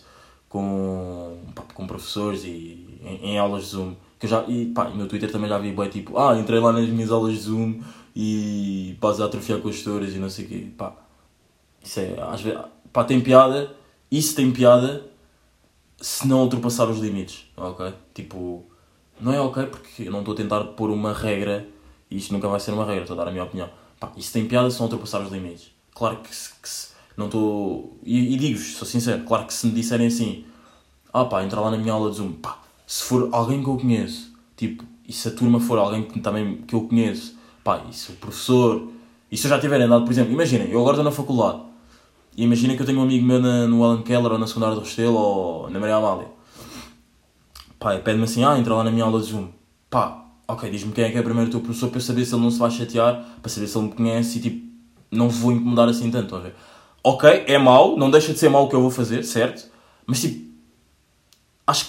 com, 0.55 1.37
com 1.73 1.85
professores 1.85 2.43
e 2.45 2.99
em, 3.03 3.31
em 3.31 3.37
aulas 3.37 3.63
de 3.65 3.69
Zoom. 3.71 3.95
Que 4.17 4.25
eu 4.25 4.29
já, 4.29 4.43
e, 4.47 4.67
pá, 4.67 4.85
no 4.89 5.07
Twitter 5.07 5.29
também 5.31 5.49
já 5.49 5.57
vi 5.57 5.71
bem 5.73 5.89
tipo, 5.89 6.17
ah, 6.17 6.37
entrei 6.39 6.59
lá 6.59 6.71
nas 6.71 6.87
minhas 6.87 7.11
aulas 7.11 7.33
de 7.33 7.39
Zoom 7.41 7.81
e 8.15 8.95
pás 9.01 9.19
a 9.19 9.25
atrofiar 9.25 9.59
com 9.59 9.67
as 9.67 9.75
gestoras 9.75 10.13
e 10.13 10.17
não 10.17 10.29
sei 10.29 10.45
o 10.45 10.47
quê. 10.47 10.67
Pá, 10.77 10.93
isso 11.83 11.99
é, 11.99 12.15
às 12.21 12.41
vezes, 12.41 12.59
pá, 12.93 13.03
tem 13.03 13.19
piada, 13.19 13.75
isso 14.09 14.35
tem 14.35 14.51
piada 14.51 15.05
se 15.99 16.27
não 16.27 16.41
ultrapassar 16.43 16.89
os 16.89 16.99
limites, 16.99 17.45
ok? 17.57 17.93
Tipo, 18.13 18.63
não 19.19 19.33
é 19.33 19.39
ok 19.41 19.65
porque 19.67 20.03
eu 20.03 20.11
não 20.11 20.19
estou 20.19 20.33
a 20.33 20.37
tentar 20.37 20.63
pôr 20.63 20.89
uma 20.89 21.13
regra 21.13 21.67
e 22.09 22.17
isto 22.17 22.33
nunca 22.33 22.47
vai 22.47 22.59
ser 22.59 22.71
uma 22.71 22.85
regra, 22.85 23.01
estou 23.03 23.15
a 23.19 23.23
dar 23.23 23.29
a 23.29 23.31
minha 23.31 23.43
opinião. 23.43 23.69
Pá, 23.99 24.11
isso 24.15 24.31
tem 24.31 24.47
piada 24.47 24.69
se 24.69 24.77
não 24.79 24.85
ultrapassar 24.85 25.21
os 25.21 25.31
limites. 25.31 25.71
Claro 25.93 26.17
que, 26.17 26.33
se, 26.33 26.53
que 26.61 26.69
se- 26.69 26.94
não 27.17 27.25
estou. 27.27 27.97
E, 28.03 28.33
e 28.33 28.37
digo-vos, 28.37 28.75
sou 28.75 28.87
sincero, 28.87 29.23
claro 29.23 29.45
que 29.45 29.53
se 29.53 29.67
me 29.67 29.73
disserem 29.73 30.07
assim, 30.07 30.45
ah 31.13 31.25
pá, 31.25 31.43
entrar 31.43 31.61
lá 31.61 31.71
na 31.71 31.77
minha 31.77 31.93
aula 31.93 32.11
de 32.11 32.17
Zoom, 32.17 32.33
pá, 32.33 32.59
se 32.85 33.03
for 33.03 33.29
alguém 33.31 33.63
que 33.63 33.69
eu 33.69 33.77
conheço, 33.77 34.33
tipo, 34.55 34.83
e 35.07 35.13
se 35.13 35.27
a 35.27 35.31
turma 35.31 35.59
for 35.59 35.77
alguém 35.77 36.03
que, 36.03 36.19
também, 36.19 36.57
que 36.57 36.75
eu 36.75 36.81
conheço, 36.81 37.37
pá, 37.63 37.83
e 37.89 37.93
se 37.93 38.11
o 38.11 38.15
professor, 38.15 38.89
e 39.31 39.37
se 39.37 39.47
eu 39.47 39.49
já 39.49 39.59
tiverem 39.59 39.87
dado, 39.87 40.03
por 40.03 40.11
exemplo, 40.11 40.33
imaginem, 40.33 40.69
eu 40.69 40.79
agora 40.79 40.93
estou 40.93 41.05
na 41.05 41.11
faculdade, 41.11 41.59
e 42.37 42.43
imaginem 42.43 42.75
que 42.75 42.81
eu 42.81 42.85
tenho 42.85 42.99
um 42.99 43.03
amigo 43.03 43.25
meu 43.25 43.39
na, 43.39 43.65
no 43.65 43.83
Alan 43.83 44.01
Keller 44.01 44.33
ou 44.33 44.37
na 44.37 44.45
secundária 44.45 44.75
do 44.75 44.81
Restelo 44.81 45.15
ou 45.15 45.69
na 45.69 45.79
Maria 45.79 45.95
Amália. 45.95 46.27
Pá, 47.79 47.97
pede-me 47.97 48.25
assim, 48.25 48.43
ah, 48.43 48.57
entra 48.57 48.75
lá 48.75 48.83
na 48.83 48.91
minha 48.91 49.05
aula 49.05 49.21
de 49.21 49.27
Zoom. 49.27 49.47
Pá, 49.89 50.25
ok, 50.45 50.69
diz-me 50.69 50.91
quem 50.91 51.05
é 51.05 51.11
que 51.11 51.17
é 51.17 51.21
primeiro 51.21 51.47
o 51.47 51.51
teu 51.51 51.61
professor 51.61 51.87
para 51.87 51.97
eu 51.97 52.01
saber 52.01 52.25
se 52.25 52.35
ele 52.35 52.43
não 52.43 52.51
se 52.51 52.59
vai 52.59 52.69
chatear, 52.71 53.23
para 53.41 53.49
saber 53.49 53.67
se 53.67 53.77
ele 53.77 53.87
me 53.87 53.93
conhece 53.93 54.37
e 54.37 54.41
tipo, 54.41 54.67
não 55.11 55.29
vou 55.29 55.53
incomodar 55.53 55.87
assim 55.87 56.11
tanto, 56.11 56.35
a 56.35 56.39
ver? 56.39 56.55
Ok, 57.07 57.23
é 57.45 57.57
mau, 57.59 57.95
não 57.95 58.09
deixa 58.09 58.33
de 58.33 58.39
ser 58.39 58.49
mau 58.49 58.65
o 58.65 58.69
que 58.69 58.75
eu 58.75 58.81
vou 58.81 58.89
fazer, 58.89 59.23
certo? 59.23 59.69
Mas 60.07 60.21
tipo, 60.21 60.49
acho 61.67 61.85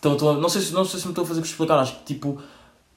que 0.00 0.08
a- 0.08 0.10
não, 0.34 0.48
sei 0.48 0.60
se, 0.60 0.72
não 0.72 0.84
sei 0.84 1.00
se 1.00 1.06
me 1.06 1.12
estou 1.12 1.24
a 1.24 1.26
fazer 1.26 1.40
explicar, 1.40 1.78
acho 1.78 1.96
que 1.98 2.04
tipo, 2.14 2.40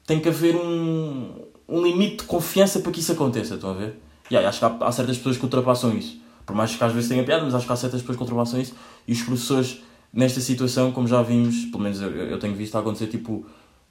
tem 0.06 0.20
que 0.20 0.28
haver 0.28 0.54
um, 0.56 1.34
um 1.68 1.82
limite 1.82 2.18
de 2.18 2.22
confiança 2.24 2.80
para 2.80 2.92
que 2.92 3.00
isso 3.00 3.12
aconteça, 3.12 3.54
estão 3.54 3.70
a 3.70 3.74
ver? 3.74 4.00
E 4.30 4.36
aí, 4.36 4.44
acho 4.44 4.58
que 4.58 4.64
há, 4.64 4.76
há 4.80 4.92
certas 4.92 5.16
pessoas 5.16 5.36
que 5.36 5.44
ultrapassam 5.44 5.96
isso. 5.96 6.18
Por 6.46 6.54
mais 6.54 6.74
que 6.74 6.82
às 6.84 6.92
vezes 6.92 7.08
tenha 7.08 7.24
piada, 7.24 7.44
mas 7.44 7.54
acho 7.54 7.66
que 7.66 7.72
há 7.72 7.76
certas 7.76 8.00
pessoas 8.00 8.16
que 8.16 8.22
ultrapassam 8.22 8.60
isso. 8.60 8.74
E 9.06 9.12
os 9.12 9.22
professores, 9.22 9.82
nesta 10.12 10.40
situação, 10.40 10.92
como 10.92 11.06
já 11.08 11.22
vimos, 11.22 11.64
pelo 11.66 11.82
menos 11.82 12.00
eu, 12.00 12.10
eu 12.10 12.38
tenho 12.38 12.54
visto 12.54 12.76
acontecer, 12.76 13.06
tipo, 13.08 13.46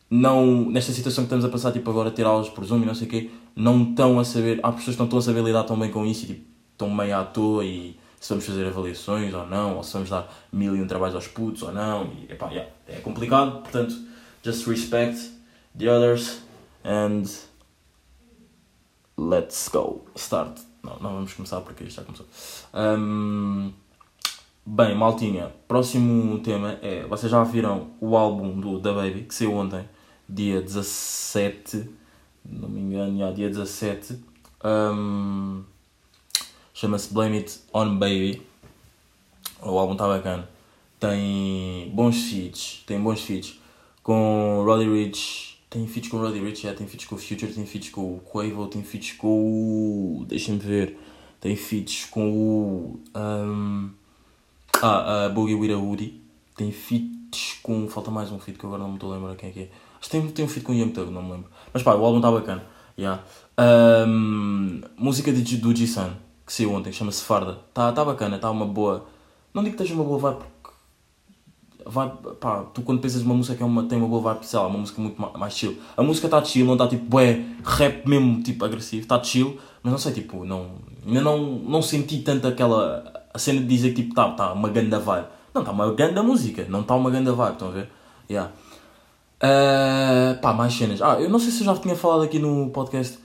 não, 0.10 0.70
nesta 0.70 0.92
situação 0.92 1.24
que 1.24 1.28
estamos 1.28 1.46
a 1.46 1.50
passar, 1.50 1.72
tipo, 1.72 1.90
agora 1.90 2.12
ter 2.12 2.26
aulas 2.26 2.50
por 2.50 2.64
Zoom 2.66 2.84
e 2.84 2.86
não 2.86 2.96
sei 2.96 3.08
o 3.08 3.10
quê, 3.10 3.30
não 3.56 3.84
estão 3.84 4.20
a 4.20 4.26
saber, 4.26 4.60
há 4.64 4.72
pessoas 4.72 4.96
que 4.96 5.00
não 5.00 5.06
estão 5.06 5.20
a 5.20 5.22
saber 5.22 5.44
lidar 5.44 5.64
tão 5.64 5.78
bem 5.78 5.92
com 5.92 6.06
isso 6.06 6.24
e, 6.26 6.28
tipo, 6.28 6.53
estão 6.74 6.90
meio 6.90 7.18
à 7.18 7.24
toa 7.24 7.64
e 7.64 7.98
se 8.20 8.30
vamos 8.30 8.46
fazer 8.46 8.68
avaliações 8.68 9.34
ou 9.34 9.46
não, 9.48 9.78
ou 9.78 9.84
se 9.84 9.94
vamos 9.94 10.10
dar 10.10 10.34
mil 10.52 10.76
e 10.76 10.82
um 10.82 10.88
trabalhos 10.88 11.16
aos 11.16 11.28
putos 11.28 11.62
ou 11.64 11.72
não, 11.72 12.06
e, 12.06 12.32
epá, 12.32 12.50
yeah, 12.50 12.70
é 12.88 13.00
complicado, 13.00 13.62
portanto, 13.62 13.96
just 14.44 14.68
respect 14.68 15.32
the 15.78 15.90
others 15.90 16.42
and 16.86 17.24
let's 19.18 19.70
go, 19.70 20.06
start. 20.16 20.60
Não, 20.84 21.00
não 21.00 21.14
vamos 21.14 21.34
começar 21.34 21.62
porque 21.62 21.84
isto 21.86 21.98
já 21.98 22.04
começou. 22.04 22.26
Ahm, 22.74 23.72
bem, 24.66 24.96
maltinha, 24.96 25.52
próximo 25.68 26.40
tema 26.40 26.78
é, 26.82 27.06
vocês 27.08 27.32
já 27.32 27.44
viram 27.44 27.92
o 28.00 28.18
álbum 28.18 28.60
do 28.60 28.80
Da 28.80 28.94
Baby, 28.94 29.24
que 29.24 29.36
saiu 29.36 29.54
ontem, 29.54 29.88
dia 30.28 30.62
17, 30.62 31.90
não 32.46 32.70
me 32.70 32.82
engano, 32.82 33.20
já, 33.20 33.32
dia 33.32 33.50
17, 33.50 34.18
Ahm, 34.64 35.66
chama-se 36.84 37.14
Blame 37.14 37.38
It 37.38 37.62
On 37.74 37.96
Baby, 37.96 38.42
o 39.62 39.80
álbum 39.80 39.94
está 39.94 40.06
bacana, 40.06 40.50
tem 41.00 41.90
bons 41.96 42.24
feats, 42.24 42.84
tem 42.86 43.00
bons 43.00 43.22
feats, 43.22 43.58
com 44.04 44.64
Roddy 44.66 44.90
Rich, 44.90 45.60
tem 45.70 45.88
feats 45.88 46.10
com 46.10 46.18
Roddy 46.18 46.42
Rich, 46.42 46.64
já, 46.64 46.74
tem 46.74 46.86
feats 46.86 47.06
com 47.06 47.16
o 47.16 47.18
Future, 47.18 47.54
tem 47.54 47.66
feats 47.66 47.90
com 47.90 48.02
o 48.02 48.20
Quavo, 48.20 48.68
tem 48.68 48.84
feats 48.84 49.14
com 49.14 49.30
o... 49.30 50.26
deixa-me 50.28 50.60
ver, 50.60 51.00
tem 51.40 51.56
feats 51.56 52.04
com 52.04 52.30
o... 52.30 53.00
ahm, 53.14 53.92
ah, 54.82 55.28
a 55.28 55.30
Boogie 55.30 55.56
with 55.56 55.74
Woody, 55.74 56.22
tem 56.58 56.70
feats 56.74 57.60
com... 57.64 57.88
falta 57.88 58.12
mais 58.12 58.30
um 58.30 58.40
feat 58.40 58.60
que 58.60 58.66
agora 58.66 58.82
não 58.82 58.90
me 58.90 58.96
estou 58.96 59.10
a 59.10 59.16
lembrar 59.16 59.38
quem 59.38 59.52
é 59.52 59.54
que 59.54 59.60
é, 59.62 59.70
acho 60.02 60.10
que 60.10 60.18
tem, 60.20 60.28
tem 60.32 60.44
um 60.44 60.50
feat 60.50 60.66
com 60.66 60.74
o 60.74 60.76
Young 60.76 60.92
Thug, 60.92 61.10
não 61.14 61.24
me 61.24 61.32
lembro, 61.32 61.50
mas 61.74 61.82
pá, 61.82 61.96
o 61.96 62.04
álbum 62.04 62.18
está 62.18 62.30
bacana, 62.30 62.66
yeah. 63.00 63.24
Ahm, 63.58 64.82
música 64.98 65.32
de, 65.32 65.56
do 65.56 65.74
G-Sun, 65.74 66.12
que 66.54 66.58
saiu 66.58 66.72
ontem, 66.72 66.94
chama-se 66.94 67.24
Farda, 67.24 67.58
está 67.70 67.92
tá 67.92 68.06
bacana, 68.06 68.36
está 68.36 68.52
uma 68.52 68.66
boa, 68.66 69.08
não 69.54 69.64
digo 69.64 69.76
que 69.76 69.82
esteja 69.82 70.00
uma 70.00 70.08
boa 70.08 70.20
vibe, 70.20 70.38
porque 71.84 72.36
pá, 72.40 72.64
tu 72.72 72.84
quando 72.84 73.02
pensas 73.02 73.24
numa 73.24 73.34
música 73.34 73.56
que 73.56 73.64
é 73.64 73.66
uma, 73.66 73.84
tem 73.84 73.98
uma 73.98 74.08
boa 74.08 74.22
vibe, 74.22 74.46
sei 74.46 74.60
lá, 74.60 74.68
uma 74.68 74.78
música 74.78 75.02
muito 75.02 75.20
ma- 75.20 75.32
mais 75.36 75.58
chill. 75.58 75.78
A 75.98 76.04
música 76.04 76.28
está 76.28 76.44
chill, 76.46 76.66
não 76.66 76.74
está 76.74 76.88
tipo, 76.88 77.06
bué, 77.06 77.44
rap 77.66 78.08
mesmo, 78.08 78.44
tipo, 78.44 78.64
agressivo, 78.64 79.02
está 79.02 79.22
chill, 79.22 79.58
mas 79.82 79.92
não 79.92 79.98
sei, 79.98 80.14
tipo, 80.14 80.46
não, 80.46 80.76
ainda 81.06 81.22
não, 81.22 81.40
não 81.40 81.82
senti 81.82 82.20
tanto 82.20 82.48
aquela, 82.48 83.26
a 83.34 83.40
cena 83.40 83.60
de 83.60 83.66
dizer 83.66 83.94
que 83.94 84.04
tipo, 84.04 84.14
tá, 84.14 84.30
tá 84.32 84.54
uma 84.54 84.70
ganda 84.70 85.00
vibe. 85.00 85.26
Não, 85.56 85.62
está 85.64 85.72
uma 85.72 85.92
ganda 85.92 86.22
música, 86.22 86.66
não 86.70 86.82
está 86.82 86.96
uma 86.96 87.10
ganda 87.10 87.34
vibe, 87.34 87.54
estão 87.54 87.68
a 87.70 87.72
ver? 87.72 87.90
Yeah. 88.30 88.52
Ah, 89.42 90.38
pá, 90.42 90.54
mais 90.54 90.74
cenas. 90.74 91.02
Ah, 91.02 91.20
eu 91.20 91.30
não 91.30 91.40
sei 91.40 91.52
se 91.52 91.62
eu 91.62 91.66
já 91.66 91.76
tinha 91.76 91.96
falado 91.96 92.22
aqui 92.24 92.38
no 92.40 92.70
podcast 92.70 93.18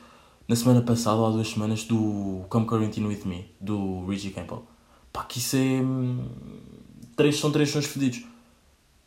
na 0.48 0.56
semana 0.56 0.80
passada 0.80 1.16
ou 1.16 1.26
há 1.26 1.30
duas 1.30 1.48
semanas 1.48 1.84
do 1.84 2.44
Come 2.48 2.66
Quarantine 2.66 3.06
With 3.06 3.22
Me, 3.26 3.50
do 3.60 4.06
Richie 4.06 4.30
Campbell. 4.30 4.64
Pá, 5.12 5.24
que 5.24 5.38
isso 5.38 5.56
é... 5.56 5.60
hum, 5.82 6.26
Três, 7.16 7.38
são 7.38 7.50
três 7.50 7.68
sons 7.70 7.84
fedidos. 7.84 8.22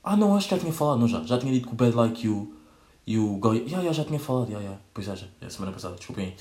Ah 0.03 0.17
não, 0.17 0.35
acho 0.35 0.47
que 0.49 0.55
já 0.55 0.59
tinha 0.59 0.73
falado, 0.73 0.99
não 0.99 1.07
já. 1.07 1.23
Já 1.23 1.37
tinha 1.37 1.53
dito 1.53 1.67
que 1.67 1.73
o 1.73 1.77
Bad 1.77 1.95
Like 1.95 2.27
You 2.27 2.53
E 3.07 3.17
o 3.17 3.37
Goya. 3.37 3.63
Ya, 3.67 3.79
ya, 3.81 3.93
já 3.93 4.03
tinha 4.03 4.19
falado, 4.19 4.51
ya, 4.51 4.59
ya. 4.59 4.77
Pois 4.93 5.07
é, 5.07 5.15
já. 5.15 5.27
É 5.39 5.49
semana 5.49 5.71
passada, 5.71 5.95
desculpem 5.95 6.25
aí. 6.25 6.33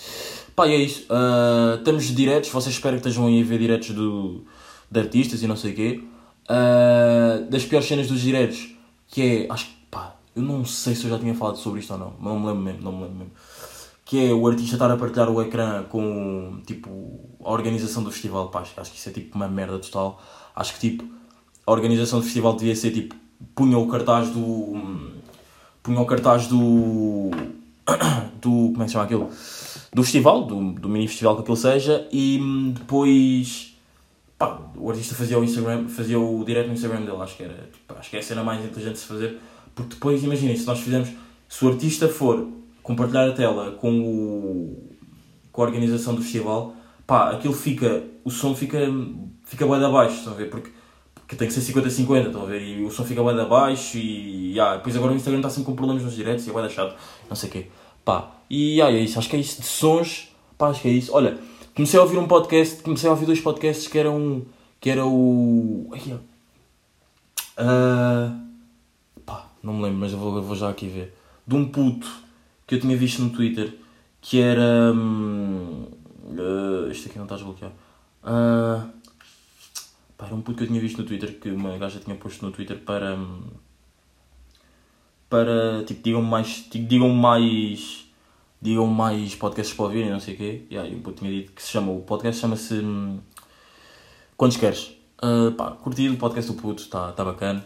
Pá, 0.56 0.66
e 0.66 0.72
é 0.72 0.76
isso. 0.78 1.06
Ah, 1.08 1.76
estamos 1.78 2.04
diretos. 2.04 2.50
Vocês 2.50 2.74
esperam 2.74 2.98
que 2.98 3.06
estejam 3.06 3.26
aí 3.28 3.40
a 3.40 3.44
ver 3.44 3.58
diretos 3.58 3.90
do, 3.90 4.44
de 4.90 4.98
artistas 5.00 5.42
e 5.42 5.46
não 5.46 5.56
sei 5.56 5.72
o 5.72 5.74
quê. 5.76 6.04
Ah, 6.48 7.46
das 7.48 7.64
piores 7.64 7.86
cenas 7.86 8.08
dos 8.08 8.20
diretos, 8.20 8.74
que 9.06 9.22
é. 9.22 9.52
Acho 9.52 9.66
que, 9.66 9.74
pá, 9.90 10.16
eu 10.34 10.42
não 10.42 10.64
sei 10.64 10.94
se 10.96 11.04
eu 11.04 11.10
já 11.10 11.18
tinha 11.20 11.34
falado 11.34 11.56
sobre 11.56 11.78
isto 11.80 11.92
ou 11.92 11.98
não. 11.98 12.14
Não 12.20 12.40
me 12.40 12.46
lembro 12.46 12.62
mesmo, 12.62 12.82
não 12.82 12.92
me 12.92 13.02
lembro 13.02 13.16
mesmo. 13.18 13.32
Que 14.10 14.26
é 14.26 14.34
o 14.34 14.44
artista 14.44 14.74
estar 14.74 14.90
a 14.90 14.96
partilhar 14.96 15.30
o 15.30 15.40
ecrã 15.40 15.84
com, 15.84 16.60
tipo, 16.66 17.20
a 17.44 17.52
organização 17.52 18.02
do 18.02 18.10
festival. 18.10 18.48
Pá, 18.48 18.64
acho, 18.76 18.90
que 18.90 18.98
isso 18.98 19.08
é 19.08 19.12
tipo 19.12 19.36
uma 19.36 19.46
merda 19.46 19.78
total. 19.78 20.20
Acho 20.52 20.74
que, 20.74 20.80
tipo, 20.80 21.04
a 21.64 21.70
organização 21.70 22.18
do 22.18 22.24
festival 22.24 22.56
devia 22.56 22.74
ser 22.74 22.90
tipo. 22.90 23.14
Punha 23.54 23.78
o 23.78 23.86
cartaz 23.86 24.30
do. 24.30 25.06
Punha 25.80 26.00
o 26.00 26.06
cartaz 26.06 26.48
do. 26.48 27.30
do. 28.42 28.50
Como 28.72 28.82
é 28.82 28.84
que 28.84 28.86
se 28.86 28.92
chama 28.94 29.04
aquilo? 29.04 29.30
Do 29.94 30.02
festival, 30.02 30.44
do, 30.44 30.72
do 30.72 30.88
mini 30.88 31.06
festival 31.06 31.36
que 31.36 31.42
aquilo 31.42 31.56
seja, 31.56 32.08
e 32.10 32.40
hum, 32.42 32.74
depois. 32.76 33.76
Pá, 34.36 34.60
o 34.76 34.90
artista 34.90 35.14
fazia 35.14 35.38
o 35.38 35.44
Instagram, 35.44 35.86
fazia 35.86 36.18
o 36.18 36.44
direto 36.44 36.66
no 36.66 36.72
Instagram 36.72 37.02
dele, 37.02 37.22
acho 37.22 37.36
que 37.36 37.44
era. 37.44 37.54
tipo, 37.72 37.94
acho 37.96 38.10
que 38.10 38.16
é 38.16 38.18
a 38.18 38.22
cena 38.24 38.42
mais 38.42 38.64
inteligente 38.64 38.94
de 38.94 38.98
se 38.98 39.06
fazer, 39.06 39.38
porque 39.72 39.94
depois, 39.94 40.24
imaginem, 40.24 40.56
se 40.56 40.66
nós 40.66 40.80
fizermos. 40.80 41.10
Se 41.48 41.64
o 41.64 41.68
artista 41.68 42.08
for 42.08 42.59
compartilhar 42.82 43.28
a 43.28 43.32
tela 43.32 43.72
com 43.72 44.00
o. 44.00 44.90
com 45.52 45.62
a 45.62 45.66
organização 45.66 46.14
do 46.14 46.22
festival, 46.22 46.74
pá, 47.06 47.30
aquilo 47.30 47.54
fica. 47.54 48.04
o 48.24 48.30
som 48.30 48.54
fica. 48.54 48.78
fica 49.44 49.66
bem 49.66 49.84
abaixo, 49.84 50.16
estão 50.16 50.32
a 50.32 50.36
ver? 50.36 50.50
Porque 50.50 50.70
que 51.30 51.36
tem 51.36 51.46
que 51.46 51.54
ser 51.54 51.60
50-50, 51.72 52.26
estão 52.26 52.42
a 52.42 52.46
ver? 52.46 52.60
E 52.60 52.84
o 52.84 52.90
som 52.90 53.04
fica 53.04 53.22
bem 53.22 53.38
abaixo 53.40 53.96
e. 53.96 54.50
Yeah, 54.50 54.78
depois 54.78 54.96
agora 54.96 55.12
o 55.12 55.16
Instagram 55.16 55.38
está 55.38 55.48
sempre 55.48 55.66
com 55.66 55.76
problemas 55.76 56.02
nos 56.02 56.16
diretos 56.16 56.44
e 56.44 56.50
é 56.50 56.52
bem 56.52 56.68
chato, 56.68 56.96
não 57.28 57.36
sei 57.36 57.48
o 57.48 57.52
quê. 57.52 57.66
Pá, 58.04 58.32
e 58.50 58.78
yeah, 58.78 58.96
é 58.96 59.00
isso, 59.00 59.16
acho 59.16 59.28
que 59.28 59.36
é 59.36 59.38
isso 59.38 59.60
de 59.60 59.66
sons, 59.68 60.28
pá, 60.58 60.70
acho 60.70 60.82
que 60.82 60.88
é 60.88 60.90
isso. 60.90 61.14
Olha, 61.14 61.38
comecei 61.72 62.00
a 62.00 62.02
ouvir 62.02 62.18
um 62.18 62.26
podcast, 62.26 62.82
comecei 62.82 63.08
a 63.08 63.12
ouvir 63.12 63.26
dois 63.26 63.40
podcasts 63.40 63.86
que 63.86 63.96
eram. 63.96 64.42
que 64.80 64.90
era 64.90 65.06
o. 65.06 65.88
Ah, 67.56 68.34
pá, 69.24 69.46
não 69.62 69.74
me 69.74 69.84
lembro, 69.84 69.98
mas 69.98 70.12
eu 70.12 70.18
vou, 70.18 70.36
eu 70.36 70.42
vou 70.42 70.56
já 70.56 70.68
aqui 70.68 70.88
ver. 70.88 71.14
De 71.46 71.54
um 71.54 71.68
puto 71.68 72.10
que 72.70 72.76
eu 72.76 72.80
tinha 72.80 72.96
visto 72.96 73.20
no 73.20 73.30
Twitter 73.30 73.74
que 74.20 74.40
era. 74.40 74.92
ah, 76.38 76.88
isto 76.90 77.08
aqui 77.08 77.18
não 77.18 77.24
está 77.24 77.34
a 77.34 77.38
desbloquear. 77.38 77.72
Ah, 78.22 78.88
Pá, 80.16 80.26
era 80.26 80.34
um 80.34 80.40
puto 80.42 80.58
que 80.58 80.64
eu 80.64 80.68
tinha 80.68 80.80
visto 80.80 80.98
no 80.98 81.04
Twitter, 81.04 81.38
que 81.40 81.50
uma 81.50 81.76
gaja 81.78 81.98
tinha 81.98 82.14
posto 82.16 82.44
no 82.44 82.52
Twitter 82.52 82.78
para. 82.78 83.16
hum, 83.16 83.42
Para. 85.28 85.82
Tipo, 85.84 86.02
digam 86.02 86.22
mais. 86.22 86.60
Tipo, 86.70 86.86
digam 86.86 87.08
mais. 87.10 88.06
Digam 88.62 88.86
mais 88.86 89.34
podcasts 89.34 89.74
para 89.74 89.86
ouvirem, 89.86 90.10
não 90.10 90.20
sei 90.20 90.34
o 90.34 90.36
quê. 90.36 90.66
E 90.70 90.76
aí 90.78 90.94
o 90.94 91.00
puto 91.00 91.18
tinha 91.20 91.30
dito 91.30 91.52
que 91.52 91.62
se 91.62 91.70
chama. 91.70 91.90
O 91.92 92.02
podcast 92.02 92.40
chama-se. 92.40 92.74
hum, 92.74 93.18
Quantos 94.36 94.56
queres? 94.58 94.92
Ah, 95.20 95.52
pá, 95.56 95.70
curti 95.72 96.08
o 96.08 96.16
podcast 96.16 96.50
do 96.52 96.60
puto, 96.60 96.82
está 96.82 97.12
tá 97.12 97.24
bacana. 97.24 97.64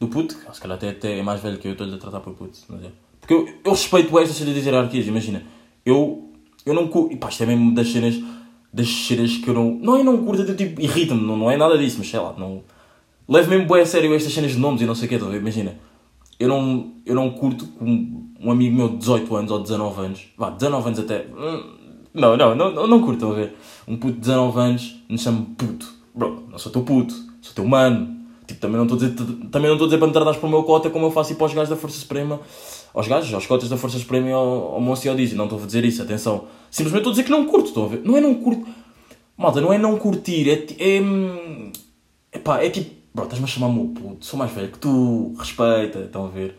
Do 0.00 0.08
puto, 0.08 0.34
se 0.52 0.60
calhar 0.60 0.76
até, 0.76 0.90
até 0.90 1.18
é 1.18 1.22
mais 1.22 1.40
velho 1.42 1.58
que 1.58 1.68
eu, 1.68 1.72
estou-lhe 1.72 1.94
a 1.94 1.98
tratar 1.98 2.20
por 2.20 2.34
puto. 2.34 2.58
Mas 2.68 2.84
é. 2.84 2.92
Porque 3.26 3.34
eu, 3.34 3.48
eu 3.64 3.72
respeito 3.72 4.16
esta 4.20 4.32
cena 4.32 4.54
das 4.54 4.64
hierarquias, 4.64 5.06
imagina. 5.06 5.42
Eu, 5.84 6.30
eu 6.64 6.72
não 6.72 6.86
curto. 6.86 7.12
E 7.12 7.16
pá, 7.16 7.28
isto 7.28 7.42
é 7.42 7.46
mesmo 7.46 7.74
das 7.74 7.90
cenas 7.90 8.14
das 8.72 8.88
cenas 8.88 9.38
que 9.38 9.48
eu 9.48 9.54
não. 9.54 9.70
Não 9.74 9.96
é 9.96 10.04
não 10.04 10.24
curto, 10.24 10.42
até 10.42 10.54
tipo, 10.54 10.80
irrita-me, 10.80 11.22
não, 11.22 11.36
não 11.36 11.50
é 11.50 11.56
nada 11.56 11.76
disso, 11.76 11.96
mas 11.98 12.08
sei 12.08 12.20
lá, 12.20 12.34
não. 12.38 12.62
Levo 13.28 13.50
mesmo 13.50 13.66
bem 13.66 13.80
a 13.82 13.86
sério 13.86 14.14
estas 14.14 14.32
cenas 14.32 14.52
de 14.52 14.58
nomes 14.58 14.80
e 14.82 14.86
não 14.86 14.94
sei 14.94 15.06
o 15.06 15.08
que? 15.08 15.36
Imagina, 15.36 15.74
eu 16.38 16.48
não, 16.48 16.92
eu 17.04 17.14
não 17.14 17.30
curto 17.30 17.66
com 17.66 18.28
um 18.38 18.50
amigo 18.50 18.76
meu 18.76 18.88
de 18.90 18.98
18 18.98 19.34
anos 19.34 19.50
ou 19.50 19.58
19 19.60 20.00
anos, 20.00 20.28
vá, 20.36 20.50
19 20.50 20.86
anos 20.86 20.98
até. 21.00 21.26
hum, 21.36 21.62
Não, 22.14 22.36
não, 22.36 22.54
não, 22.54 22.86
não, 22.86 23.00
curto, 23.00 23.14
estão 23.14 23.32
a 23.32 23.34
ver? 23.34 23.56
Um 23.88 23.96
puto 23.96 24.14
de 24.14 24.20
19 24.20 24.58
anos 24.60 25.02
me 25.08 25.18
chama 25.18 25.46
puto. 25.56 25.92
Bro, 26.14 26.44
não 26.50 26.58
sou 26.58 26.70
teu 26.70 26.82
puto, 26.82 27.14
sou 27.40 27.54
teu 27.54 27.66
mano. 27.66 28.14
Tipo, 28.46 28.60
também 28.60 28.76
não 28.76 28.84
estou 28.84 28.96
a 28.96 29.00
dizer, 29.00 29.48
também 29.50 29.68
não 29.68 29.74
estou 29.74 29.88
para 29.98 30.06
me 30.06 30.12
tratares 30.12 30.38
para 30.38 30.46
o 30.46 30.50
meu 30.50 30.62
cota 30.62 30.88
como 30.90 31.06
eu 31.06 31.10
faço 31.10 31.32
ir 31.32 31.36
para 31.36 31.46
os 31.46 31.54
gajos 31.54 31.68
da 31.70 31.76
Força 31.76 31.98
Suprema, 31.98 32.38
aos 32.96 33.06
gajos, 33.06 33.32
aos 33.34 33.46
cotas 33.46 33.68
da 33.68 33.76
Força 33.76 33.98
Suprema 33.98 34.28
e 34.28 34.32
ao, 34.32 34.74
ao 34.74 34.80
Monse 34.80 35.06
e 35.06 35.10
ao 35.10 35.14
Dizzy. 35.14 35.36
Não 35.36 35.44
estou 35.44 35.62
a 35.62 35.66
dizer 35.66 35.84
isso, 35.84 36.02
atenção. 36.02 36.46
Simplesmente 36.70 37.00
estou 37.00 37.10
a 37.10 37.12
dizer 37.12 37.24
que 37.24 37.30
não 37.30 37.46
curto, 37.46 37.68
estão 37.68 37.84
a 37.84 37.88
ver? 37.88 38.00
Não 38.02 38.16
é 38.16 38.20
não 38.20 38.34
curto. 38.34 38.66
Malta, 39.36 39.60
não 39.60 39.70
é 39.70 39.76
não 39.76 39.98
curtir, 39.98 40.48
é. 40.48 40.66
é, 40.82 41.02
epá, 42.32 42.62
é 42.62 42.70
tipo. 42.70 42.96
Bro, 43.14 43.24
estás-me 43.24 43.44
a 43.44 43.48
chamar 43.48 43.68
meu 43.68 43.86
puto, 43.88 44.26
sou 44.26 44.38
mais 44.38 44.52
velho 44.52 44.68
que 44.68 44.78
tu, 44.78 45.34
respeita, 45.38 46.00
estão 46.00 46.26
a 46.26 46.28
ver? 46.28 46.54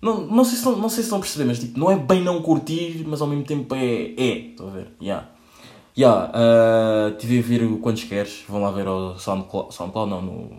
Não, 0.00 0.26
não, 0.28 0.44
sei 0.44 0.52
se 0.52 0.58
estão, 0.58 0.76
não 0.76 0.88
sei 0.88 0.96
se 0.96 1.06
estão 1.06 1.18
a 1.18 1.20
perceber, 1.20 1.44
mas 1.44 1.58
tipo, 1.58 1.78
não 1.78 1.90
é 1.90 1.96
bem 1.96 2.22
não 2.22 2.40
curtir, 2.40 3.04
mas 3.04 3.20
ao 3.20 3.26
mesmo 3.26 3.44
tempo 3.44 3.74
é. 3.74 4.14
É, 4.16 4.38
estão 4.50 4.68
a 4.68 4.70
ver? 4.70 4.88
Yeah. 5.00 5.28
Yeah, 5.96 6.30
uh, 6.30 7.16
tive 7.18 7.40
a 7.40 7.42
ver 7.42 7.64
o 7.64 7.78
Quantos 7.78 8.04
Queres, 8.04 8.44
vão 8.48 8.62
lá 8.62 8.70
ver 8.70 8.86
ao 8.86 9.18
SoundCloud, 9.18 9.74
SoundCloud 9.74 10.08
não, 10.08 10.22
no 10.22 10.50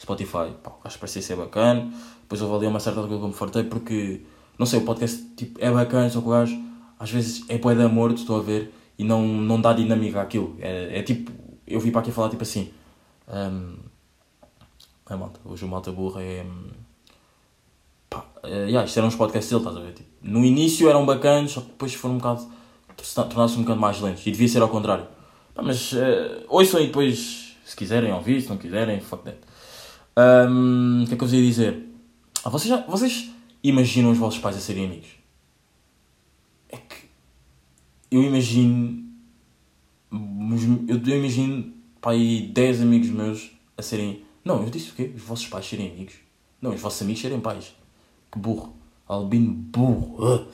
Spotify, 0.00 0.52
pá, 0.62 0.72
acho 0.84 0.96
que 0.96 1.00
parecia 1.00 1.20
ser 1.20 1.36
bacana. 1.36 1.92
Depois 2.22 2.40
houve 2.40 2.56
ali 2.56 2.66
uma 2.66 2.80
certa 2.80 3.00
altura 3.00 3.18
que 3.18 3.24
eu 3.24 3.28
me 3.28 3.34
fartei 3.34 3.64
porque, 3.64 4.22
não 4.58 4.66
sei, 4.66 4.80
o 4.80 4.82
podcast 4.82 5.22
tipo, 5.36 5.58
é 5.60 5.70
bacana, 5.70 6.08
só 6.08 6.20
que 6.20 6.26
o 6.26 6.30
gajo 6.30 6.64
às 6.98 7.10
vezes 7.10 7.44
é 7.48 7.58
poé 7.58 7.74
de 7.74 7.82
amor, 7.82 8.12
estou 8.12 8.38
a 8.38 8.42
ver, 8.42 8.72
e 8.98 9.04
não, 9.04 9.26
não 9.26 9.60
dá 9.60 9.72
dinâmica 9.72 10.20
àquilo. 10.20 10.56
É, 10.60 10.98
é 10.98 11.02
tipo, 11.02 11.32
eu 11.66 11.80
vim 11.80 11.90
para 11.90 12.00
aqui 12.00 12.12
falar 12.12 12.30
tipo 12.30 12.42
assim. 12.42 12.70
Um, 13.28 13.76
é 15.10 15.16
malta, 15.16 15.40
hoje 15.44 15.64
o 15.64 15.68
malta 15.68 15.92
burra 15.92 16.22
é. 16.22 16.44
hum, 16.44 16.70
Pá, 18.08 18.24
é, 18.44 18.66
yeah, 18.66 18.84
isto 18.84 18.96
eram 18.96 19.08
uns 19.08 19.16
podcasts 19.16 19.50
dele, 19.50 19.60
estás 19.60 19.76
a 19.76 19.80
ver? 19.80 19.92
Tipo, 19.92 20.08
no 20.22 20.44
início 20.44 20.88
eram 20.88 21.04
bacanas, 21.04 21.50
só 21.50 21.60
que 21.60 21.68
depois 21.68 21.94
foram 21.94 22.14
um 22.14 22.18
bocado. 22.18 22.48
tornaram-se 23.14 23.58
um 23.58 23.62
bocado 23.62 23.80
mais 23.80 24.00
lentos. 24.00 24.26
E 24.26 24.30
devia 24.30 24.48
ser 24.48 24.62
ao 24.62 24.68
contrário. 24.68 25.06
Pá, 25.54 25.62
mas 25.62 25.92
uh, 25.92 26.44
ouçam 26.48 26.80
e 26.80 26.86
depois, 26.86 27.56
se 27.64 27.76
quiserem 27.76 28.12
ouvir, 28.12 28.40
se 28.40 28.48
não 28.48 28.56
quiserem, 28.56 29.00
fuck 29.00 29.24
that. 29.24 29.38
Um, 30.16 31.02
o 31.02 31.06
que 31.06 31.14
é 31.14 31.16
que 31.16 31.24
eu 31.24 31.28
vos 31.28 31.34
ia 31.34 31.42
dizer? 31.42 31.88
Ah, 32.44 32.50
vocês, 32.50 32.68
já, 32.68 32.86
vocês 32.86 33.33
imaginam 33.64 34.10
os 34.12 34.18
vossos 34.18 34.38
pais 34.38 34.56
a 34.56 34.60
serem 34.60 34.84
amigos? 34.84 35.08
É 36.68 36.76
que 36.76 37.08
eu 38.10 38.22
imagino. 38.22 39.02
Eu, 40.86 41.16
imagino 41.16 41.72
pá, 42.00 42.12
aí 42.12 42.42
10 42.48 42.82
amigos 42.82 43.08
meus 43.08 43.50
a 43.76 43.82
serem. 43.82 44.22
Não, 44.44 44.62
eu 44.62 44.70
disse 44.70 44.90
o 44.90 44.94
quê? 44.94 45.10
Os 45.16 45.22
vossos 45.22 45.48
pais 45.48 45.66
serem 45.66 45.90
amigos? 45.90 46.14
Não, 46.60 46.74
os 46.74 46.80
vossos 46.80 47.02
amigos 47.02 47.22
serem 47.22 47.40
pais. 47.40 47.74
Que 48.30 48.38
burro. 48.38 48.76
Albino 49.08 49.52
burro. 49.52 50.22
Uh. 50.22 50.46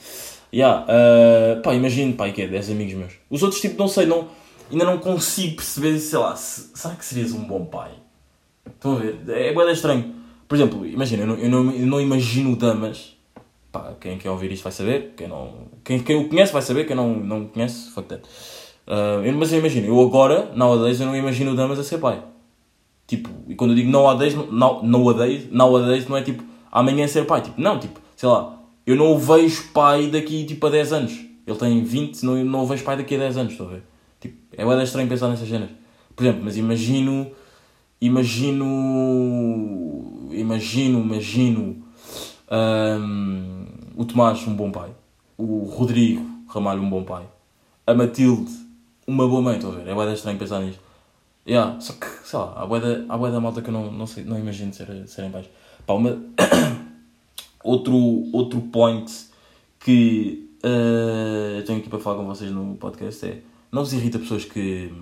Yeah, 0.53 0.85
uh, 0.85 1.63
pá, 1.63 1.75
imagino, 1.75 2.17
e 2.27 2.33
que 2.33 2.43
é 2.43 2.49
10 2.49 2.71
amigos 2.71 2.95
meus. 2.95 3.13
Os 3.29 3.43
outros, 3.43 3.61
tipo, 3.61 3.79
não 3.79 3.87
sei, 3.87 4.05
não, 4.07 4.29
ainda 4.71 4.85
não 4.85 4.99
consigo 4.99 5.57
perceber, 5.57 5.97
sei 6.01 6.19
lá, 6.19 6.35
se, 6.35 6.71
será 6.75 6.97
que 6.97 7.05
serias 7.05 7.33
um 7.33 7.45
bom 7.45 7.65
pai? 7.65 7.93
Estão 8.67 8.97
a 8.97 8.99
ver? 8.99 9.21
É 9.29 9.55
bem 9.55 9.71
estranho. 9.71 10.20
Por 10.51 10.57
exemplo, 10.57 10.85
imagina, 10.85 11.23
eu 11.23 11.27
não, 11.29 11.37
eu 11.37 11.49
não, 11.49 11.71
eu 11.71 11.87
não 11.87 12.01
imagino 12.01 12.57
damas. 12.57 13.17
Pá, 13.71 13.95
quem 14.01 14.19
quer 14.19 14.31
ouvir 14.31 14.51
isto 14.51 14.65
vai 14.65 14.73
saber. 14.73 15.15
Quem, 15.17 15.29
não, 15.29 15.69
quem, 15.85 16.01
quem 16.01 16.17
o 16.17 16.29
conhece 16.29 16.53
vai 16.53 16.61
saber. 16.61 16.89
Quem 16.89 16.97
não, 16.97 17.15
não 17.15 17.47
conhece, 17.47 17.93
fuck 17.93 18.09
that. 18.09 18.21
Uh, 18.85 19.25
eu, 19.25 19.33
mas 19.35 19.53
eu 19.53 19.61
imagino, 19.61 19.87
eu 19.87 20.01
agora, 20.01 20.51
nowadays, 20.57 20.99
eu 20.99 21.07
não 21.07 21.15
imagino 21.15 21.55
damas 21.55 21.79
a 21.79 21.85
ser 21.85 21.99
pai. 21.99 22.21
Tipo, 23.07 23.31
e 23.47 23.55
quando 23.55 23.71
eu 23.71 23.77
digo 23.77 23.89
nowadays, 23.93 24.35
now, 24.35 24.83
nowadays, 24.83 25.47
nowadays 25.53 26.09
não 26.09 26.17
é 26.17 26.23
tipo 26.23 26.43
amanhã 26.73 27.07
ser 27.07 27.27
pai. 27.27 27.43
Tipo, 27.43 27.61
não, 27.61 27.79
tipo, 27.79 28.01
sei 28.17 28.29
lá, 28.29 28.59
eu 28.85 28.97
não 28.97 29.13
o 29.13 29.19
vejo 29.21 29.69
pai 29.73 30.09
daqui 30.09 30.45
tipo 30.45 30.67
a 30.67 30.71
10 30.71 30.93
anos. 30.93 31.13
Ele 31.47 31.59
tem 31.59 31.85
20, 31.85 32.25
não, 32.25 32.45
não 32.45 32.65
o 32.65 32.67
vejo 32.67 32.83
pai 32.83 32.97
daqui 32.97 33.15
a 33.15 33.19
10 33.19 33.37
anos, 33.37 33.53
estou 33.53 33.69
a 33.69 33.71
ver? 33.71 33.83
Tipo, 34.19 34.37
é 34.57 34.67
bem 34.67 34.83
estranho 34.83 35.09
pensar 35.09 35.29
nessas 35.29 35.49
cenas. 35.49 35.71
Por 36.17 36.25
exemplo, 36.25 36.43
mas 36.45 36.57
imagino, 36.57 37.31
imagino, 38.01 38.65
imagino, 40.33 41.01
imagino 41.01 41.85
hum, 42.51 43.67
o 43.97 44.05
Tomás 44.05 44.47
um 44.47 44.55
bom 44.55 44.71
pai, 44.71 44.91
o 45.37 45.65
Rodrigo 45.65 46.25
Ramalho 46.49 46.83
um 46.83 46.91
bom 46.91 47.05
pai, 47.05 47.27
a 47.87 47.95
Matilde 47.95 48.61
uma 49.07 49.27
boa 49.27 49.43
mãe, 49.43 49.57
estou 49.57 49.73
a 49.73 49.75
ver? 49.77 49.89
É 49.89 49.95
bem 49.95 50.13
estranho 50.13 50.39
pensar 50.39 50.61
nisto. 50.61 50.81
Yeah, 51.47 51.81
só 51.81 51.95
que, 51.95 52.07
sei 52.25 52.39
lá, 52.39 52.53
há 52.57 52.67
bué 52.67 53.31
da, 53.31 53.41
malta 53.41 53.61
que 53.61 53.69
eu 53.69 53.73
não, 53.73 53.91
não, 53.91 54.07
sei, 54.07 54.23
não 54.25 54.39
imagino 54.39 54.73
ser, 54.73 54.87
serem 55.09 55.31
pais. 55.31 55.47
Pá, 55.87 55.95
uma... 55.95 56.17
outro, 57.65 57.95
outro 58.33 58.61
point 58.61 59.11
que 59.81 60.49
eu 60.63 61.65
tenho 61.65 61.81
aqui 61.81 61.89
para 61.89 61.99
falar 61.99 62.19
com 62.19 62.27
vocês 62.27 62.53
no 62.53 62.77
podcast 62.77 63.27
é 63.27 63.41
não 63.73 63.83
vos 63.83 63.93
irrita 63.93 64.19
pessoas 64.19 64.45
que 64.45 64.93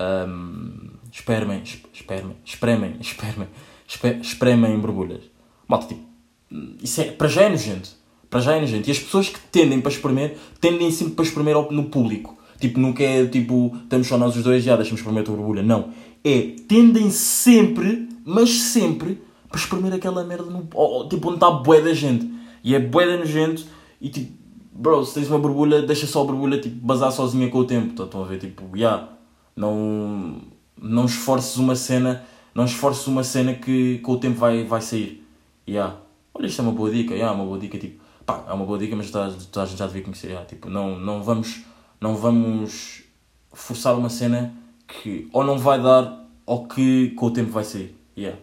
um, 0.00 0.90
espermem, 1.12 1.62
es- 1.62 1.82
espermem, 1.92 2.36
espremem, 2.44 2.96
espermem, 3.00 3.48
espe- 3.86 4.18
espremem 4.20 4.74
em 4.74 4.78
borbulhas. 4.78 5.22
Malta, 5.66 5.86
tipo, 5.88 6.02
isso 6.82 7.00
é, 7.00 7.04
para 7.04 7.28
já 7.28 7.42
é 7.42 7.48
nojento. 7.48 7.90
Para 8.30 8.40
já 8.40 8.56
é 8.56 8.60
nojento. 8.60 8.88
E 8.88 8.92
as 8.92 8.98
pessoas 8.98 9.28
que 9.28 9.40
tendem 9.52 9.80
para 9.80 9.90
espremer, 9.90 10.36
tendem 10.60 10.90
sempre 10.90 11.14
para 11.14 11.24
espremer 11.24 11.54
no 11.70 11.84
público. 11.84 12.36
Tipo, 12.60 12.80
nunca 12.80 13.02
é 13.02 13.24
tipo, 13.26 13.72
estamos 13.84 14.06
só 14.06 14.18
nós 14.18 14.36
os 14.36 14.42
dois, 14.42 14.62
já 14.64 14.76
deixamos 14.76 15.00
espremer 15.00 15.22
a 15.22 15.24
tua 15.26 15.36
borbulha. 15.36 15.62
Não. 15.62 15.90
É, 16.24 16.54
tendem 16.66 17.10
sempre, 17.10 18.08
mas 18.24 18.50
sempre, 18.50 19.20
para 19.48 19.58
espremer 19.60 19.92
aquela 19.94 20.24
merda 20.24 20.44
no. 20.50 20.62
tipo, 21.08 21.28
onde 21.28 21.36
está 21.36 21.46
a 21.46 21.50
bué 21.52 21.80
da 21.80 21.94
gente. 21.94 22.28
E 22.64 22.74
é 22.74 22.80
bué 22.80 23.06
de 23.06 23.16
nojento 23.18 23.64
e 24.00 24.08
tipo, 24.10 24.32
bro, 24.72 25.04
se 25.04 25.14
tens 25.14 25.28
uma 25.28 25.38
borbulha, 25.38 25.82
deixa 25.82 26.06
só 26.06 26.22
a 26.22 26.24
borbulha 26.24 26.60
tipo, 26.60 26.74
bazar 26.84 27.12
sozinha 27.12 27.48
com 27.48 27.58
o 27.58 27.64
tempo. 27.64 28.02
Estão 28.02 28.22
a 28.22 28.26
ver? 28.26 28.38
Tipo, 28.40 28.76
yeah, 28.76 29.08
não, 29.58 30.40
não 30.80 31.04
esforces 31.04 31.56
uma 31.56 31.74
cena, 31.74 32.24
não 32.54 32.64
esforces 32.64 33.06
uma 33.08 33.24
cena 33.24 33.54
que 33.54 33.98
com 33.98 34.12
o 34.12 34.18
tempo 34.18 34.38
vai, 34.38 34.64
vai 34.64 34.80
sair. 34.80 35.26
Yeah. 35.68 35.96
Olha, 36.32 36.46
isto 36.46 36.60
é 36.60 36.62
uma 36.62 36.72
boa 36.72 36.90
dica, 36.90 37.12
yeah, 37.12 37.34
uma 37.34 37.44
boa 37.44 37.58
dica, 37.58 37.76
tipo, 37.76 38.00
pá, 38.24 38.44
é 38.48 38.52
uma 38.52 38.64
boa 38.64 38.78
dica, 38.78 38.94
mas 38.94 39.10
toda, 39.10 39.26
a 39.26 39.66
gente 39.66 39.78
já 39.78 39.86
devia 39.86 40.02
conhecer, 40.02 40.28
yeah, 40.28 40.46
tipo, 40.46 40.70
não, 40.70 40.96
não 40.98 41.22
vamos, 41.22 41.62
não 42.00 42.14
vamos 42.14 43.02
forçar 43.52 43.98
uma 43.98 44.08
cena 44.08 44.54
que 44.86 45.28
ou 45.32 45.42
não 45.42 45.58
vai 45.58 45.82
dar 45.82 46.24
ou 46.46 46.66
que 46.66 47.10
com 47.10 47.26
o 47.26 47.30
tempo 47.32 47.50
vai 47.50 47.64
sair, 47.64 47.96
yeah. 48.16 48.38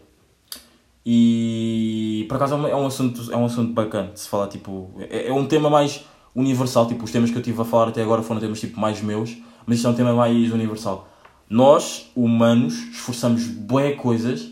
E 1.06 2.26
por 2.28 2.36
acaso 2.36 2.56
é 2.56 2.58
um, 2.58 2.68
é 2.68 2.76
um 2.76 2.88
assunto, 2.88 3.32
é 3.32 3.38
um 3.38 3.46
assunto 3.46 3.72
bacana 3.72 4.12
de 4.12 4.20
se 4.20 4.28
falar, 4.28 4.50
tipo, 4.50 4.92
é, 5.10 5.28
é 5.30 5.34
um 5.34 5.46
tema 5.46 5.70
mais 5.70 6.04
universal, 6.36 6.88
tipo, 6.88 7.06
os 7.06 7.12
temas 7.12 7.32
que 7.32 7.38
eu 7.38 7.42
tive 7.42 7.62
a 7.62 7.66
falar 7.66 7.88
até 7.88 8.04
agora 8.04 8.22
foram 8.22 8.42
temas 8.42 8.60
tipo 8.60 8.78
mais 8.80 9.02
meus, 9.02 9.38
mas 9.66 9.78
isto 9.78 9.88
é 9.88 9.92
um 9.92 9.96
tema 9.96 10.14
mais 10.14 10.52
universal. 10.52 11.10
Nós, 11.50 12.12
humanos, 12.16 12.74
esforçamos 12.92 13.46
bué 13.46 13.94
coisas, 13.94 14.50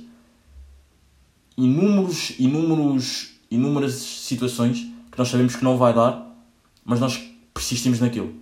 inúmeros, 1.58 2.34
inúmeros, 2.40 3.32
inúmeras 3.50 3.94
situações 3.94 4.88
que 5.12 5.18
nós 5.18 5.28
sabemos 5.28 5.56
que 5.56 5.64
não 5.64 5.78
vai 5.78 5.94
dar, 5.94 6.36
mas 6.84 7.00
nós 7.00 7.22
persistimos 7.54 8.00
naquilo. 8.00 8.34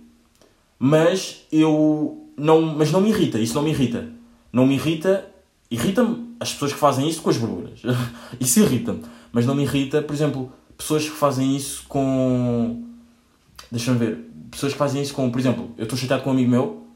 Mas 0.78 1.46
eu 1.52 2.26
não, 2.36 2.60
mas 2.62 2.90
não 2.90 3.00
me 3.00 3.10
irrita, 3.10 3.38
isso 3.38 3.54
não 3.54 3.62
me 3.62 3.70
irrita. 3.70 4.08
Não 4.52 4.66
me 4.66 4.74
irrita, 4.74 5.28
irrita-me 5.70 6.34
as 6.40 6.52
pessoas 6.52 6.72
que 6.72 6.78
fazem 6.78 7.08
isso 7.08 7.22
com 7.22 7.30
as 7.30 7.36
borbulhas. 7.36 7.80
isso 8.40 8.60
irrita-me, 8.60 9.02
mas 9.32 9.46
não 9.46 9.54
me 9.54 9.62
irrita, 9.62 10.02
por 10.02 10.12
exemplo, 10.14 10.52
pessoas 10.76 11.04
que 11.04 11.14
fazem 11.14 11.56
isso 11.56 11.84
com 11.88 12.82
deixa-me 13.72 13.98
ver, 13.98 14.30
pessoas 14.50 14.72
que 14.72 14.78
fazem 14.78 15.02
isso 15.02 15.14
com, 15.14 15.30
por 15.30 15.40
exemplo, 15.40 15.70
eu 15.78 15.84
estou 15.84 15.98
chateado 15.98 16.22
com 16.22 16.30
um 16.30 16.34
amigo 16.34 16.50
meu 16.50 16.86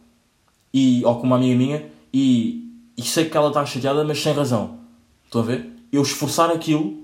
e, 0.73 1.03
ou 1.05 1.17
com 1.17 1.27
uma 1.27 1.37
amiga 1.37 1.57
minha 1.57 1.87
e, 2.13 2.71
e 2.97 3.03
sei 3.03 3.25
que 3.25 3.37
ela 3.37 3.49
está 3.49 3.65
chateada, 3.65 4.05
mas 4.05 4.23
sem 4.23 4.35
razão. 4.35 4.79
Estão 5.25 5.41
a 5.41 5.45
ver? 5.45 5.73
Eu 5.91 6.03
esforçar 6.03 6.51
aquilo 6.51 6.99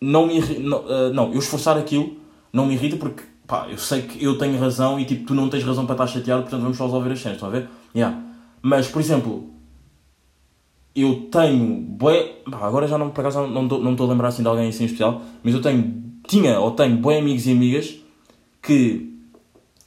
não 0.00 0.26
me 0.26 0.40
não, 0.60 0.84
ah, 0.88 1.10
não, 1.12 1.32
eu 1.32 1.38
esforçar 1.40 1.76
aquilo 1.76 2.16
não 2.52 2.66
me 2.66 2.74
irrita 2.74 2.96
porque 2.96 3.24
pá, 3.46 3.66
eu 3.68 3.76
sei 3.76 4.02
que 4.02 4.22
eu 4.22 4.38
tenho 4.38 4.58
razão 4.58 4.98
e 5.00 5.04
tipo, 5.04 5.26
tu 5.26 5.34
não 5.34 5.48
tens 5.48 5.64
razão 5.64 5.84
para 5.84 5.94
estar 5.94 6.06
chateado, 6.06 6.42
portanto 6.42 6.62
vamos 6.62 6.76
só 6.76 6.84
resolver 6.84 7.10
as 7.10 7.20
cenas, 7.20 7.36
estão 7.36 7.48
a 7.48 7.52
ver? 7.52 7.68
Yeah. 7.94 8.22
Mas, 8.62 8.86
por 8.86 9.00
exemplo, 9.00 9.50
eu 10.94 11.28
tenho 11.30 11.80
bué, 11.80 12.36
pá, 12.48 12.66
agora 12.66 12.86
já 12.86 12.96
não, 12.96 13.10
por 13.10 13.20
acaso 13.20 13.48
não 13.48 13.64
estou 13.64 13.82
não 13.82 13.96
a 13.98 14.08
lembrar 14.08 14.28
assim 14.28 14.42
de 14.42 14.48
alguém 14.48 14.68
assim 14.68 14.84
em 14.84 14.86
especial, 14.86 15.22
mas 15.42 15.54
eu 15.54 15.60
tenho, 15.60 16.02
tinha 16.28 16.60
ou 16.60 16.70
tenho 16.70 16.96
bué 16.96 17.18
amigos 17.18 17.46
e 17.46 17.52
amigas 17.52 18.01
que 18.62 19.12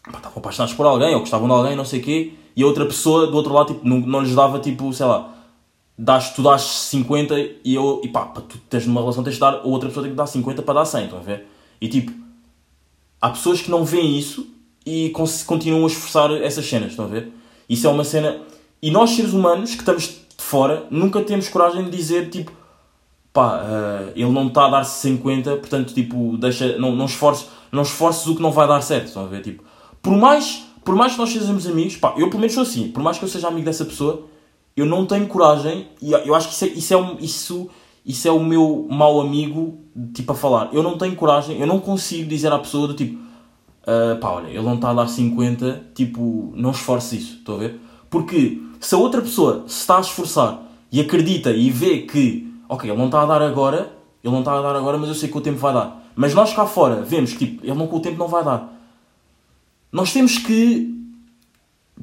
pá, 0.03 0.17
estavam 0.17 0.37
apaixonados 0.37 0.75
por 0.75 0.85
alguém 0.85 1.13
ou 1.13 1.21
gostavam 1.21 1.47
de 1.47 1.53
alguém, 1.53 1.75
não 1.75 1.85
sei 1.85 1.99
o 2.01 2.03
quê, 2.03 2.33
e 2.55 2.63
a 2.63 2.65
outra 2.65 2.85
pessoa 2.85 3.27
do 3.27 3.35
outro 3.35 3.53
lado 3.53 3.73
tipo, 3.73 3.87
não, 3.87 3.99
não 3.99 4.21
lhes 4.21 4.35
dava 4.35 4.59
tipo, 4.59 4.91
sei 4.93 5.05
lá, 5.05 5.33
das, 5.97 6.33
tu 6.33 6.43
dás 6.43 6.61
50 6.61 7.35
e 7.63 7.73
eu, 7.73 8.01
e 8.03 8.09
pá, 8.09 8.25
para 8.25 8.41
tu 8.41 8.57
teres 8.69 8.85
numa 8.85 9.01
relação 9.01 9.23
tens 9.23 9.35
de 9.35 9.39
dar, 9.39 9.55
a 9.55 9.63
outra 9.63 9.87
pessoa 9.87 10.03
tem 10.03 10.11
que 10.11 10.17
dar 10.17 10.27
50 10.27 10.61
para 10.61 10.73
dar 10.73 10.85
100, 10.85 11.03
estão 11.05 11.19
a 11.19 11.21
ver? 11.21 11.47
E 11.79 11.87
tipo, 11.87 12.11
há 13.21 13.29
pessoas 13.29 13.61
que 13.61 13.71
não 13.71 13.85
veem 13.85 14.17
isso 14.17 14.47
e 14.85 15.11
continuam 15.45 15.83
a 15.83 15.87
esforçar 15.87 16.31
essas 16.31 16.65
cenas, 16.65 16.91
estão 16.91 17.05
a 17.05 17.07
ver? 17.07 17.31
Isso 17.67 17.87
é 17.87 17.89
uma 17.89 18.03
cena. 18.03 18.41
E 18.81 18.91
nós, 18.91 19.11
seres 19.11 19.33
humanos, 19.33 19.71
que 19.71 19.79
estamos 19.79 20.03
de 20.03 20.43
fora, 20.43 20.85
nunca 20.91 21.21
temos 21.21 21.49
coragem 21.49 21.85
de 21.85 21.89
dizer 21.89 22.29
tipo, 22.29 22.51
pá, 23.35 23.61
eh, 23.61 24.13
ele 24.15 24.31
não 24.31 24.47
está 24.47 24.65
a 24.65 24.69
dar 24.69 24.83
50, 24.85 25.57
portanto, 25.57 25.93
tipo, 25.93 26.37
deixa, 26.37 26.77
não, 26.77 26.95
não, 26.95 27.05
esforces, 27.05 27.47
não 27.69 27.83
esforces 27.83 28.25
o 28.27 28.35
que 28.35 28.41
não 28.41 28.49
vai 28.49 28.65
dar 28.65 28.81
certo, 28.81 29.07
estão 29.07 29.25
a 29.25 29.27
ver? 29.27 29.41
Tipo, 29.41 29.61
por 30.01 30.15
mais, 30.15 30.63
por 30.85 30.95
mais 30.95 31.11
que 31.11 31.17
nós 31.17 31.29
sejamos 31.29 31.67
amigos, 31.67 31.97
pá, 31.97 32.13
eu 32.17 32.29
pelo 32.29 32.39
menos 32.39 32.53
sou 32.53 32.63
assim, 32.63 32.87
por 32.87 33.03
mais 33.03 33.17
que 33.17 33.25
eu 33.25 33.27
seja 33.27 33.49
amigo 33.49 33.65
dessa 33.65 33.83
pessoa, 33.83 34.23
eu 34.77 34.85
não 34.85 35.05
tenho 35.05 35.27
coragem, 35.27 35.87
e 36.01 36.13
eu 36.13 36.33
acho 36.33 36.47
que 36.47 36.53
isso 36.53 36.65
é, 36.65 36.67
isso 36.69 36.93
é, 36.93 37.17
isso, 37.19 37.69
isso 38.05 38.27
é 38.27 38.31
o 38.31 38.39
meu 38.39 38.87
mau 38.89 39.19
amigo, 39.19 39.79
tipo, 40.13 40.31
a 40.31 40.35
falar. 40.35 40.69
Eu 40.71 40.81
não 40.81 40.97
tenho 40.97 41.15
coragem, 41.15 41.59
eu 41.59 41.67
não 41.67 41.79
consigo 41.79 42.29
dizer 42.29 42.51
à 42.53 42.59
pessoa 42.59 42.87
do 42.87 42.93
tipo, 42.93 43.19
ah, 43.85 44.17
pá, 44.19 44.29
olha, 44.29 44.47
ele 44.47 44.61
não 44.61 44.75
está 44.75 44.91
a 44.91 44.93
dar 44.93 45.07
50, 45.07 45.87
tipo, 45.93 46.53
não 46.55 46.71
esforce 46.71 47.17
isso, 47.17 47.35
estou 47.37 47.55
a 47.55 47.59
ver? 47.59 47.79
Porque 48.09 48.61
se 48.79 48.95
a 48.95 48.97
outra 48.97 49.21
pessoa 49.21 49.65
se 49.67 49.79
está 49.81 49.97
a 49.97 50.01
esforçar 50.01 50.61
e 50.91 50.99
acredita 51.01 51.51
e 51.51 51.69
vê 51.69 51.99
que, 51.99 52.44
ok, 52.69 52.89
ele 52.89 52.97
não 52.97 53.05
está 53.05 53.21
a 53.21 53.25
dar 53.25 53.41
agora, 53.41 53.93
ele 54.23 54.33
não 54.33 54.39
está 54.39 54.57
a 54.57 54.61
dar 54.61 54.75
agora, 54.75 54.97
mas 54.97 55.09
eu 55.09 55.15
sei 55.15 55.29
que 55.29 55.37
o 55.37 55.41
tempo 55.41 55.57
vai 55.57 55.73
dar. 55.73 56.03
Mas 56.15 56.33
nós 56.33 56.53
cá 56.53 56.65
fora 56.65 57.01
vemos 57.01 57.33
que, 57.33 57.45
tipo, 57.45 57.65
ele 57.65 57.73
não 57.73 57.87
com 57.87 57.97
o 57.97 58.01
tempo 58.01 58.17
não 58.17 58.27
vai 58.27 58.43
dar. 58.43 58.73
Nós 59.91 60.11
temos 60.11 60.37
que 60.37 60.95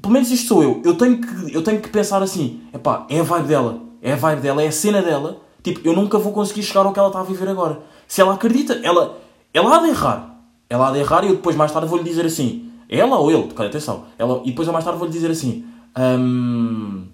pelo 0.00 0.12
menos 0.12 0.30
isto 0.30 0.48
sou 0.48 0.62
eu. 0.62 0.80
Eu 0.84 0.94
tenho 0.96 1.20
que, 1.20 1.54
eu 1.54 1.62
tenho 1.62 1.80
que 1.80 1.88
pensar 1.88 2.22
assim: 2.22 2.60
epá, 2.72 3.06
é 3.08 3.20
a 3.20 3.22
vibe 3.22 3.48
dela, 3.48 3.80
é 4.00 4.12
a 4.12 4.16
vibe 4.16 4.40
dela, 4.40 4.62
é 4.62 4.68
a 4.68 4.72
cena 4.72 5.02
dela. 5.02 5.38
Tipo, 5.62 5.80
eu 5.86 5.94
nunca 5.94 6.18
vou 6.18 6.32
conseguir 6.32 6.62
chegar 6.62 6.86
ao 6.86 6.92
que 6.92 6.98
ela 6.98 7.08
está 7.08 7.20
a 7.20 7.24
viver 7.24 7.48
agora. 7.48 7.80
Se 8.08 8.20
ela 8.20 8.34
acredita, 8.34 8.80
ela, 8.82 9.18
ela 9.54 9.76
há 9.76 9.80
de 9.80 9.88
errar. 9.90 10.36
Ela 10.68 10.88
há 10.88 10.92
de 10.92 10.98
errar 10.98 11.24
e 11.24 11.28
eu 11.28 11.36
depois 11.36 11.54
mais 11.54 11.70
tarde 11.70 11.88
vou-lhe 11.88 12.04
dizer 12.04 12.24
assim: 12.24 12.70
ela 12.88 13.18
ou 13.18 13.30
ele, 13.30 13.48
cara, 13.52 13.68
atenção. 13.68 14.04
Ela, 14.18 14.40
e 14.44 14.50
depois 14.50 14.66
eu 14.66 14.72
mais 14.72 14.84
tarde 14.84 14.98
vou-lhe 14.98 15.12
dizer 15.12 15.30
assim: 15.30 15.64
hum, 15.96 17.04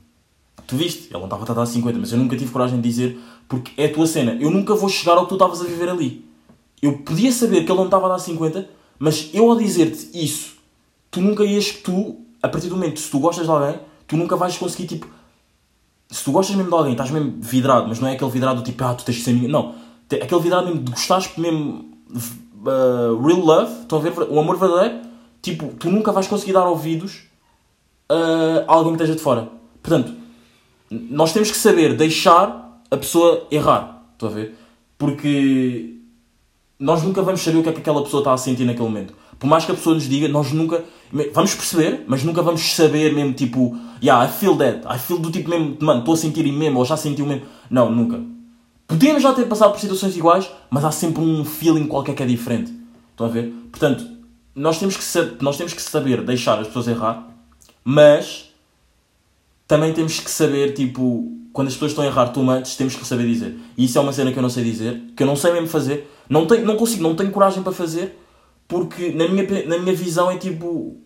tu 0.67 0.77
viste, 0.77 1.09
ele 1.11 1.19
não 1.19 1.25
estava 1.25 1.51
a 1.51 1.55
dar 1.55 1.67
50, 1.67 1.99
mas 1.99 2.13
eu 2.13 2.19
nunca 2.19 2.37
tive 2.37 2.51
coragem 2.51 2.81
de 2.81 2.89
dizer 2.89 3.21
porque 3.49 3.73
é 3.81 3.87
a 3.87 3.93
tua 3.93 4.07
cena. 4.07 4.37
Eu 4.41 4.51
nunca 4.51 4.75
vou 4.75 4.89
chegar 4.89 5.15
ao 5.17 5.23
que 5.23 5.31
tu 5.31 5.35
estavas 5.35 5.61
a 5.61 5.65
viver 5.65 5.89
ali. 5.89 6.25
Eu 6.83 6.99
podia 6.99 7.33
saber 7.33 7.65
que 7.65 7.73
ele 7.73 7.79
não 7.79 7.87
estava 7.87 8.07
a 8.07 8.11
dar 8.11 8.19
50, 8.19 8.69
mas 8.99 9.31
eu 9.33 9.51
ao 9.51 9.57
dizer-te 9.57 10.11
isso, 10.13 10.57
tu 11.11 11.21
nunca 11.21 11.45
ias 11.45 11.71
que 11.71 11.79
tu, 11.83 12.21
a 12.43 12.49
partir 12.49 12.69
do 12.69 12.77
momento 12.77 13.01
se 13.01 13.11
tu 13.11 13.19
gostas 13.19 13.47
de 13.47 13.51
alguém, 13.51 13.81
tu 14.07 14.17
nunca 14.17 14.37
vais 14.37 14.57
conseguir 14.57 14.87
tipo. 14.87 15.09
Se 16.11 16.25
tu 16.25 16.33
gostas 16.33 16.57
mesmo 16.57 16.71
de 16.71 16.77
alguém, 16.77 16.93
estás 16.93 17.11
mesmo 17.11 17.35
vidrado, 17.39 17.89
mas 17.89 18.01
não 18.01 18.09
é 18.09 18.13
aquele 18.13 18.31
vidrado 18.31 18.63
tipo, 18.63 18.83
ah, 18.85 18.95
tu 18.95 19.05
tens 19.05 19.19
que 19.19 19.25
ser 19.25 19.33
minha. 19.33 19.49
Não. 19.49 19.75
Aquele 20.11 20.41
vidrado 20.41 20.67
mesmo 20.67 20.83
de 20.83 20.91
gostares 20.91 21.31
mesmo. 21.37 21.85
uh, 22.11 23.27
real 23.27 23.41
love, 23.41 23.73
estão 23.83 23.99
a 23.99 24.01
ver? 24.01 24.13
O 24.19 24.39
amor 24.39 24.57
verdadeiro, 24.57 25.01
tipo, 25.43 25.69
tu 25.79 25.91
nunca 25.91 26.13
vais 26.13 26.27
conseguir 26.27 26.53
dar 26.53 26.67
ouvidos 26.67 27.25
a 28.09 28.65
alguém 28.67 28.93
que 28.93 29.03
esteja 29.03 29.17
de 29.17 29.23
fora. 29.23 29.49
Portanto, 29.83 30.15
nós 30.91 31.33
temos 31.33 31.51
que 31.51 31.57
saber 31.57 31.95
deixar 31.95 32.83
a 32.91 32.97
pessoa 32.97 33.47
errar. 33.51 34.03
Estão 34.13 34.29
a 34.29 34.33
ver? 34.33 34.55
Porque 34.97 35.95
nós 36.79 37.03
nunca 37.03 37.23
vamos 37.23 37.41
saber 37.41 37.59
o 37.59 37.63
que 37.63 37.69
é 37.69 37.73
que 37.73 37.81
aquela 37.81 38.03
pessoa 38.03 38.21
está 38.21 38.33
a 38.33 38.39
sentir 38.39 38.65
naquele 38.65 38.89
momento. 38.89 39.15
Por 39.39 39.47
mais 39.47 39.65
que 39.65 39.73
a 39.73 39.75
pessoa 39.75 39.95
nos 39.95 40.09
diga, 40.09 40.29
nós 40.29 40.53
nunca. 40.53 40.85
Vamos 41.33 41.55
perceber, 41.55 42.05
mas 42.07 42.25
nunca 42.25 42.43
vamos 42.43 42.61
saber 42.75 43.15
mesmo, 43.15 43.33
tipo, 43.33 43.77
yeah, 44.03 44.25
I 44.25 44.33
feel 44.33 44.57
that. 44.57 44.81
I 44.93 44.99
feel 44.99 45.19
do 45.19 45.31
tipo 45.31 45.49
mesmo, 45.49 45.77
mano, 45.81 46.01
estou 46.01 46.15
a 46.15 46.17
sentir 46.17 46.45
e 46.45 46.53
mesmo, 46.53 46.79
ou 46.79 46.85
já 46.85 46.97
senti 46.97 47.23
o 47.23 47.27
mesmo. 47.27 47.47
Não, 47.71 47.91
nunca. 47.91 48.21
Podemos 48.87 49.23
já 49.23 49.33
ter 49.33 49.47
passado 49.47 49.73
por 49.73 49.81
situações 49.81 50.17
iguais, 50.17 50.51
mas 50.71 50.85
há 50.85 50.91
sempre 50.91 51.23
um 51.23 51.45
feeling 51.45 51.87
qualquer 51.87 52.15
que 52.15 52.23
é 52.23 52.27
diferente. 52.27 52.73
Estão 53.11 53.27
a 53.27 53.31
ver? 53.31 53.53
Portanto, 53.71 54.05
nós 54.55 54.79
temos 54.79 54.97
que, 54.97 55.45
nós 55.45 55.57
temos 55.57 55.73
que 55.73 55.83
saber 55.83 56.23
deixar 56.23 56.59
as 56.59 56.67
pessoas 56.67 56.89
errar, 56.89 57.29
mas 57.85 58.48
também 59.69 59.93
temos 59.93 60.19
que 60.19 60.31
saber, 60.31 60.73
tipo, 60.73 61.31
quando 61.53 61.69
as 61.69 61.75
pessoas 61.75 61.93
estão 61.93 62.03
a 62.03 62.07
errar 62.07 62.29
too 62.29 62.43
much, 62.43 62.75
temos 62.77 62.97
que 62.97 63.05
saber 63.05 63.27
dizer. 63.27 63.55
E 63.77 63.85
isso 63.85 63.99
é 63.99 64.01
uma 64.01 64.13
cena 64.13 64.33
que 64.33 64.39
eu 64.39 64.43
não 64.43 64.49
sei 64.49 64.65
dizer, 64.65 65.01
que 65.15 65.23
eu 65.23 65.27
não 65.27 65.37
sei 65.37 65.53
mesmo 65.53 65.69
fazer, 65.69 66.11
não, 66.29 66.47
tenho, 66.47 66.65
não 66.65 66.77
consigo, 66.77 67.03
não 67.03 67.15
tenho 67.15 67.31
coragem 67.31 67.63
para 67.63 67.73
fazer, 67.73 68.19
porque 68.67 69.13
na 69.13 69.29
minha, 69.29 69.47
na 69.67 69.79
minha 69.79 69.95
visão 69.95 70.31
é 70.31 70.39
tipo, 70.39 70.97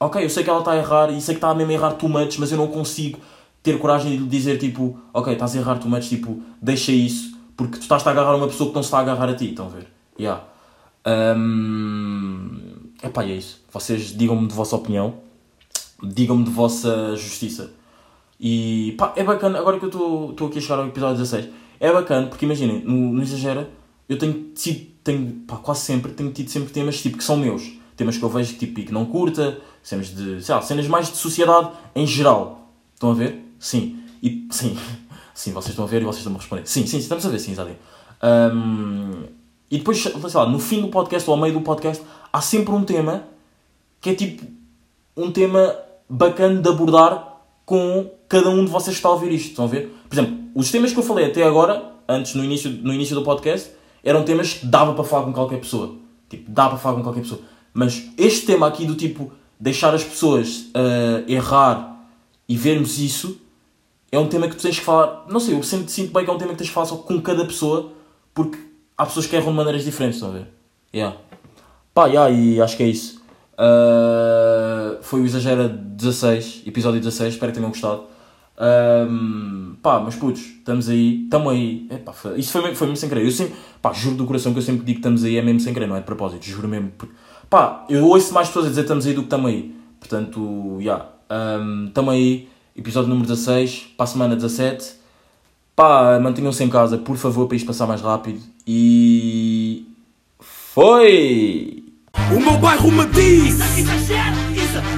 ok, 0.00 0.24
eu 0.24 0.30
sei 0.30 0.42
que 0.42 0.50
ela 0.50 0.60
está 0.60 0.72
a 0.72 0.78
errar 0.78 1.10
e 1.10 1.20
sei 1.20 1.34
que 1.34 1.38
está 1.38 1.54
mesmo 1.54 1.70
a 1.70 1.74
errar 1.74 1.92
too 1.92 2.08
much, 2.08 2.38
mas 2.38 2.50
eu 2.50 2.56
não 2.56 2.68
consigo 2.68 3.20
ter 3.62 3.78
coragem 3.78 4.12
de 4.12 4.18
lhe 4.18 4.28
dizer, 4.28 4.58
tipo, 4.58 4.98
ok, 5.12 5.34
estás 5.34 5.54
a 5.54 5.58
errar 5.58 5.78
too 5.78 5.90
much, 5.90 6.08
tipo, 6.08 6.42
deixa 6.60 6.92
isso, 6.92 7.36
porque 7.54 7.76
tu 7.76 7.82
estás 7.82 8.06
a 8.06 8.10
agarrar 8.10 8.34
uma 8.34 8.48
pessoa 8.48 8.70
que 8.70 8.74
não 8.74 8.82
se 8.82 8.86
está 8.86 8.98
a 8.98 9.00
agarrar 9.02 9.28
a 9.28 9.34
ti, 9.34 9.50
estão 9.50 9.66
a 9.66 9.68
ver? 9.68 9.88
Yeah. 10.18 10.42
Hum... 11.06 12.60
Epá, 13.02 13.24
é 13.24 13.34
isso. 13.34 13.62
Vocês 13.70 14.16
digam-me 14.16 14.48
de 14.48 14.54
vossa 14.54 14.74
opinião, 14.74 15.14
digam-me 16.02 16.44
de 16.44 16.50
vossa 16.50 17.14
justiça. 17.16 17.72
E 18.38 18.94
pá, 18.98 19.12
é 19.16 19.24
bacana, 19.24 19.58
agora 19.58 19.78
que 19.78 19.86
eu 19.86 20.30
estou 20.30 20.48
aqui 20.48 20.58
a 20.58 20.60
chegar 20.60 20.78
ao 20.78 20.86
episódio 20.86 21.16
16, 21.16 21.48
é 21.80 21.92
bacana, 21.92 22.26
porque 22.26 22.44
imaginem, 22.44 22.82
no 22.84 23.22
Exagera, 23.22 23.68
eu 24.08 24.18
tenho 24.18 24.50
tido, 24.54 24.86
tenho, 25.02 25.32
pá, 25.46 25.56
quase 25.56 25.80
sempre, 25.80 26.12
tenho 26.12 26.30
tido 26.32 26.50
sempre 26.50 26.72
temas 26.72 27.00
tipo, 27.00 27.16
que 27.16 27.24
são 27.24 27.36
meus. 27.36 27.76
Temas 27.96 28.18
que 28.18 28.22
eu 28.22 28.28
vejo 28.28 28.54
tipo, 28.56 28.78
e 28.80 28.84
que 28.84 28.92
não 28.92 29.06
curta, 29.06 29.58
cenas 29.82 30.14
de, 30.14 30.42
sei 30.42 30.54
lá, 30.54 30.60
cenas 30.60 30.86
mais 30.86 31.10
de 31.10 31.16
sociedade 31.16 31.70
em 31.94 32.06
geral. 32.06 32.70
Estão 32.92 33.10
a 33.10 33.14
ver? 33.14 33.42
Sim. 33.58 33.98
E, 34.22 34.46
sim, 34.50 34.76
sim, 35.34 35.52
vocês 35.52 35.70
estão 35.70 35.84
a 35.84 35.88
ver 35.88 36.02
e 36.02 36.04
vocês 36.04 36.18
estão 36.18 36.34
a 36.34 36.38
responder. 36.38 36.66
Sim, 36.66 36.86
sim, 36.86 36.98
estamos 36.98 37.24
a 37.24 37.28
ver, 37.30 37.38
sim, 37.38 37.52
exatamente. 37.52 37.80
Hum, 38.22 39.24
e 39.70 39.78
depois, 39.78 40.00
sei 40.02 40.12
lá, 40.34 40.48
no 40.48 40.58
fim 40.58 40.82
do 40.82 40.88
podcast 40.88 41.28
ou 41.28 41.34
ao 41.34 41.40
meio 41.40 41.54
do 41.54 41.62
podcast, 41.62 42.02
há 42.32 42.40
sempre 42.40 42.74
um 42.74 42.84
tema 42.84 43.24
que 44.00 44.10
é 44.10 44.14
tipo 44.14 44.44
um 45.16 45.32
tema 45.32 45.74
bacana 46.08 46.60
de 46.60 46.68
abordar 46.68 47.40
com 47.64 48.10
cada 48.28 48.50
um 48.50 48.64
de 48.64 48.70
vocês 48.70 48.96
está 48.96 49.08
a 49.08 49.12
ouvir 49.12 49.32
isto. 49.32 49.50
Estão 49.50 49.64
a 49.64 49.68
ver? 49.68 49.94
Por 50.08 50.14
exemplo, 50.14 50.36
os 50.54 50.70
temas 50.70 50.92
que 50.92 50.98
eu 50.98 51.02
falei 51.02 51.26
até 51.26 51.42
agora, 51.42 51.92
antes 52.08 52.34
no 52.34 52.44
início, 52.44 52.70
no 52.70 52.92
início 52.92 53.14
do 53.14 53.22
podcast, 53.22 53.70
eram 54.02 54.24
temas 54.24 54.54
que 54.54 54.66
dava 54.66 54.94
para 54.94 55.04
falar 55.04 55.24
com 55.24 55.32
qualquer 55.32 55.60
pessoa. 55.60 55.96
Tipo, 56.28 56.50
dá 56.50 56.68
para 56.68 56.78
falar 56.78 56.96
com 56.96 57.02
qualquer 57.02 57.22
pessoa. 57.22 57.40
Mas 57.72 58.04
este 58.16 58.46
tema 58.46 58.66
aqui 58.66 58.86
do 58.86 58.94
tipo, 58.94 59.32
deixar 59.60 59.94
as 59.94 60.02
pessoas 60.02 60.66
ah, 60.74 61.22
errar 61.28 62.08
e 62.48 62.56
vermos 62.56 62.98
isso, 62.98 63.40
é 64.10 64.18
um 64.18 64.28
tema 64.28 64.48
que 64.48 64.56
tu 64.56 64.62
tens 64.62 64.78
que 64.78 64.84
falar. 64.84 65.26
Não 65.28 65.40
sei, 65.40 65.54
eu 65.54 65.62
sempre 65.62 65.90
sinto 65.90 66.12
bem 66.12 66.24
que 66.24 66.30
é 66.30 66.32
um 66.32 66.38
tema 66.38 66.52
que 66.52 66.58
tens 66.58 66.68
que 66.68 66.74
falar 66.74 66.86
só 66.86 66.96
com 66.96 67.20
cada 67.20 67.44
pessoa, 67.44 67.92
porque 68.32 68.58
há 68.96 69.04
pessoas 69.04 69.26
que 69.26 69.36
erram 69.36 69.50
de 69.50 69.56
maneiras 69.56 69.84
diferentes, 69.84 70.16
estão 70.16 70.30
a 70.30 70.38
ver? 70.38 70.46
Yeah. 70.94 71.16
Pá, 71.92 72.06
yeah, 72.06 72.30
e 72.30 72.60
acho 72.60 72.76
que 72.76 72.82
é 72.82 72.86
isso. 72.86 73.20
Ah, 73.58 74.98
foi 75.02 75.20
o 75.20 75.24
Exagera 75.24 75.68
16, 75.68 76.62
episódio 76.66 77.00
16, 77.00 77.34
espero 77.34 77.52
que 77.52 77.58
tenham 77.58 77.70
gostado. 77.70 78.15
Ahm, 78.58 79.74
pá, 79.82 80.00
mas 80.00 80.14
putos, 80.16 80.40
estamos 80.40 80.88
aí, 80.88 81.24
estamos 81.24 81.52
aí. 81.52 81.86
Epá, 81.90 82.12
foi, 82.12 82.38
isso 82.38 82.50
foi, 82.52 82.62
mesmo- 82.62 82.76
foi 82.76 82.86
mesmo 82.86 82.96
sem 82.96 83.08
querer. 83.08 83.24
Eu 83.24 83.30
sempre, 83.30 83.54
pá, 83.82 83.92
juro 83.92 84.16
do 84.16 84.24
coração 84.26 84.52
que 84.52 84.58
eu 84.58 84.62
sempre 84.62 84.80
digo 84.84 84.96
que 84.96 85.00
estamos 85.00 85.24
aí 85.24 85.36
é 85.36 85.42
mesmo 85.42 85.60
sem 85.60 85.74
querer, 85.74 85.86
não 85.86 85.96
é 85.96 86.00
de 86.00 86.06
propósito, 86.06 86.44
juro 86.46 86.66
mesmo. 86.68 86.90
porque- 86.96 87.14
Pá, 87.50 87.84
eu 87.88 88.04
ouço 88.06 88.32
mais 88.34 88.48
pessoas 88.48 88.66
a 88.66 88.68
dizer 88.70 88.80
estamos 88.82 89.06
aí 89.06 89.12
do 89.14 89.20
que 89.20 89.26
estamos 89.26 89.50
aí. 89.50 89.74
Portanto, 90.00 90.78
já, 90.80 91.06
estamos 91.86 92.14
aí, 92.14 92.48
episódio 92.76 93.08
número 93.08 93.26
16, 93.28 93.88
para 93.96 94.04
a 94.04 94.06
semana 94.06 94.34
17. 94.34 94.94
Pá, 95.76 96.18
mantenham-se 96.20 96.64
em 96.64 96.68
casa, 96.68 96.96
por 96.98 97.16
favor, 97.16 97.46
para 97.46 97.56
isto 97.56 97.66
passar 97.66 97.86
mais 97.86 98.00
rápido. 98.00 98.40
E. 98.66 99.86
Foi! 100.40 101.84
O 102.34 102.40
meu 102.40 102.58
bairro 102.58 102.90
me 102.90 103.06
diz, 103.06 103.54
isso, 103.54 103.78
isso, 103.78 103.92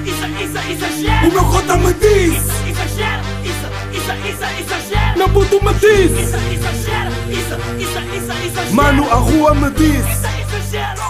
isso, 0.07 0.73
exagera. 0.73 1.29
o 1.29 1.33
meu 1.33 1.45
cota 1.45 1.77
me 1.77 1.93
diz, 1.95 2.45
isso, 4.17 4.45
exagera. 4.61 5.15
Não 5.17 5.29
puto 5.31 5.63
me 5.65 5.75
disse. 5.75 6.23
Isso, 6.23 6.37
exagera. 6.53 7.11
Isso, 7.29 7.55
isso, 7.79 7.99
isso, 8.17 8.47
exagera. 8.47 8.73
Mano, 8.73 9.11
a 9.11 9.15
rua 9.17 9.55
me 9.55 9.71
disse. 9.71 10.11
Isso, 10.11 10.27
exagera. 10.41 11.08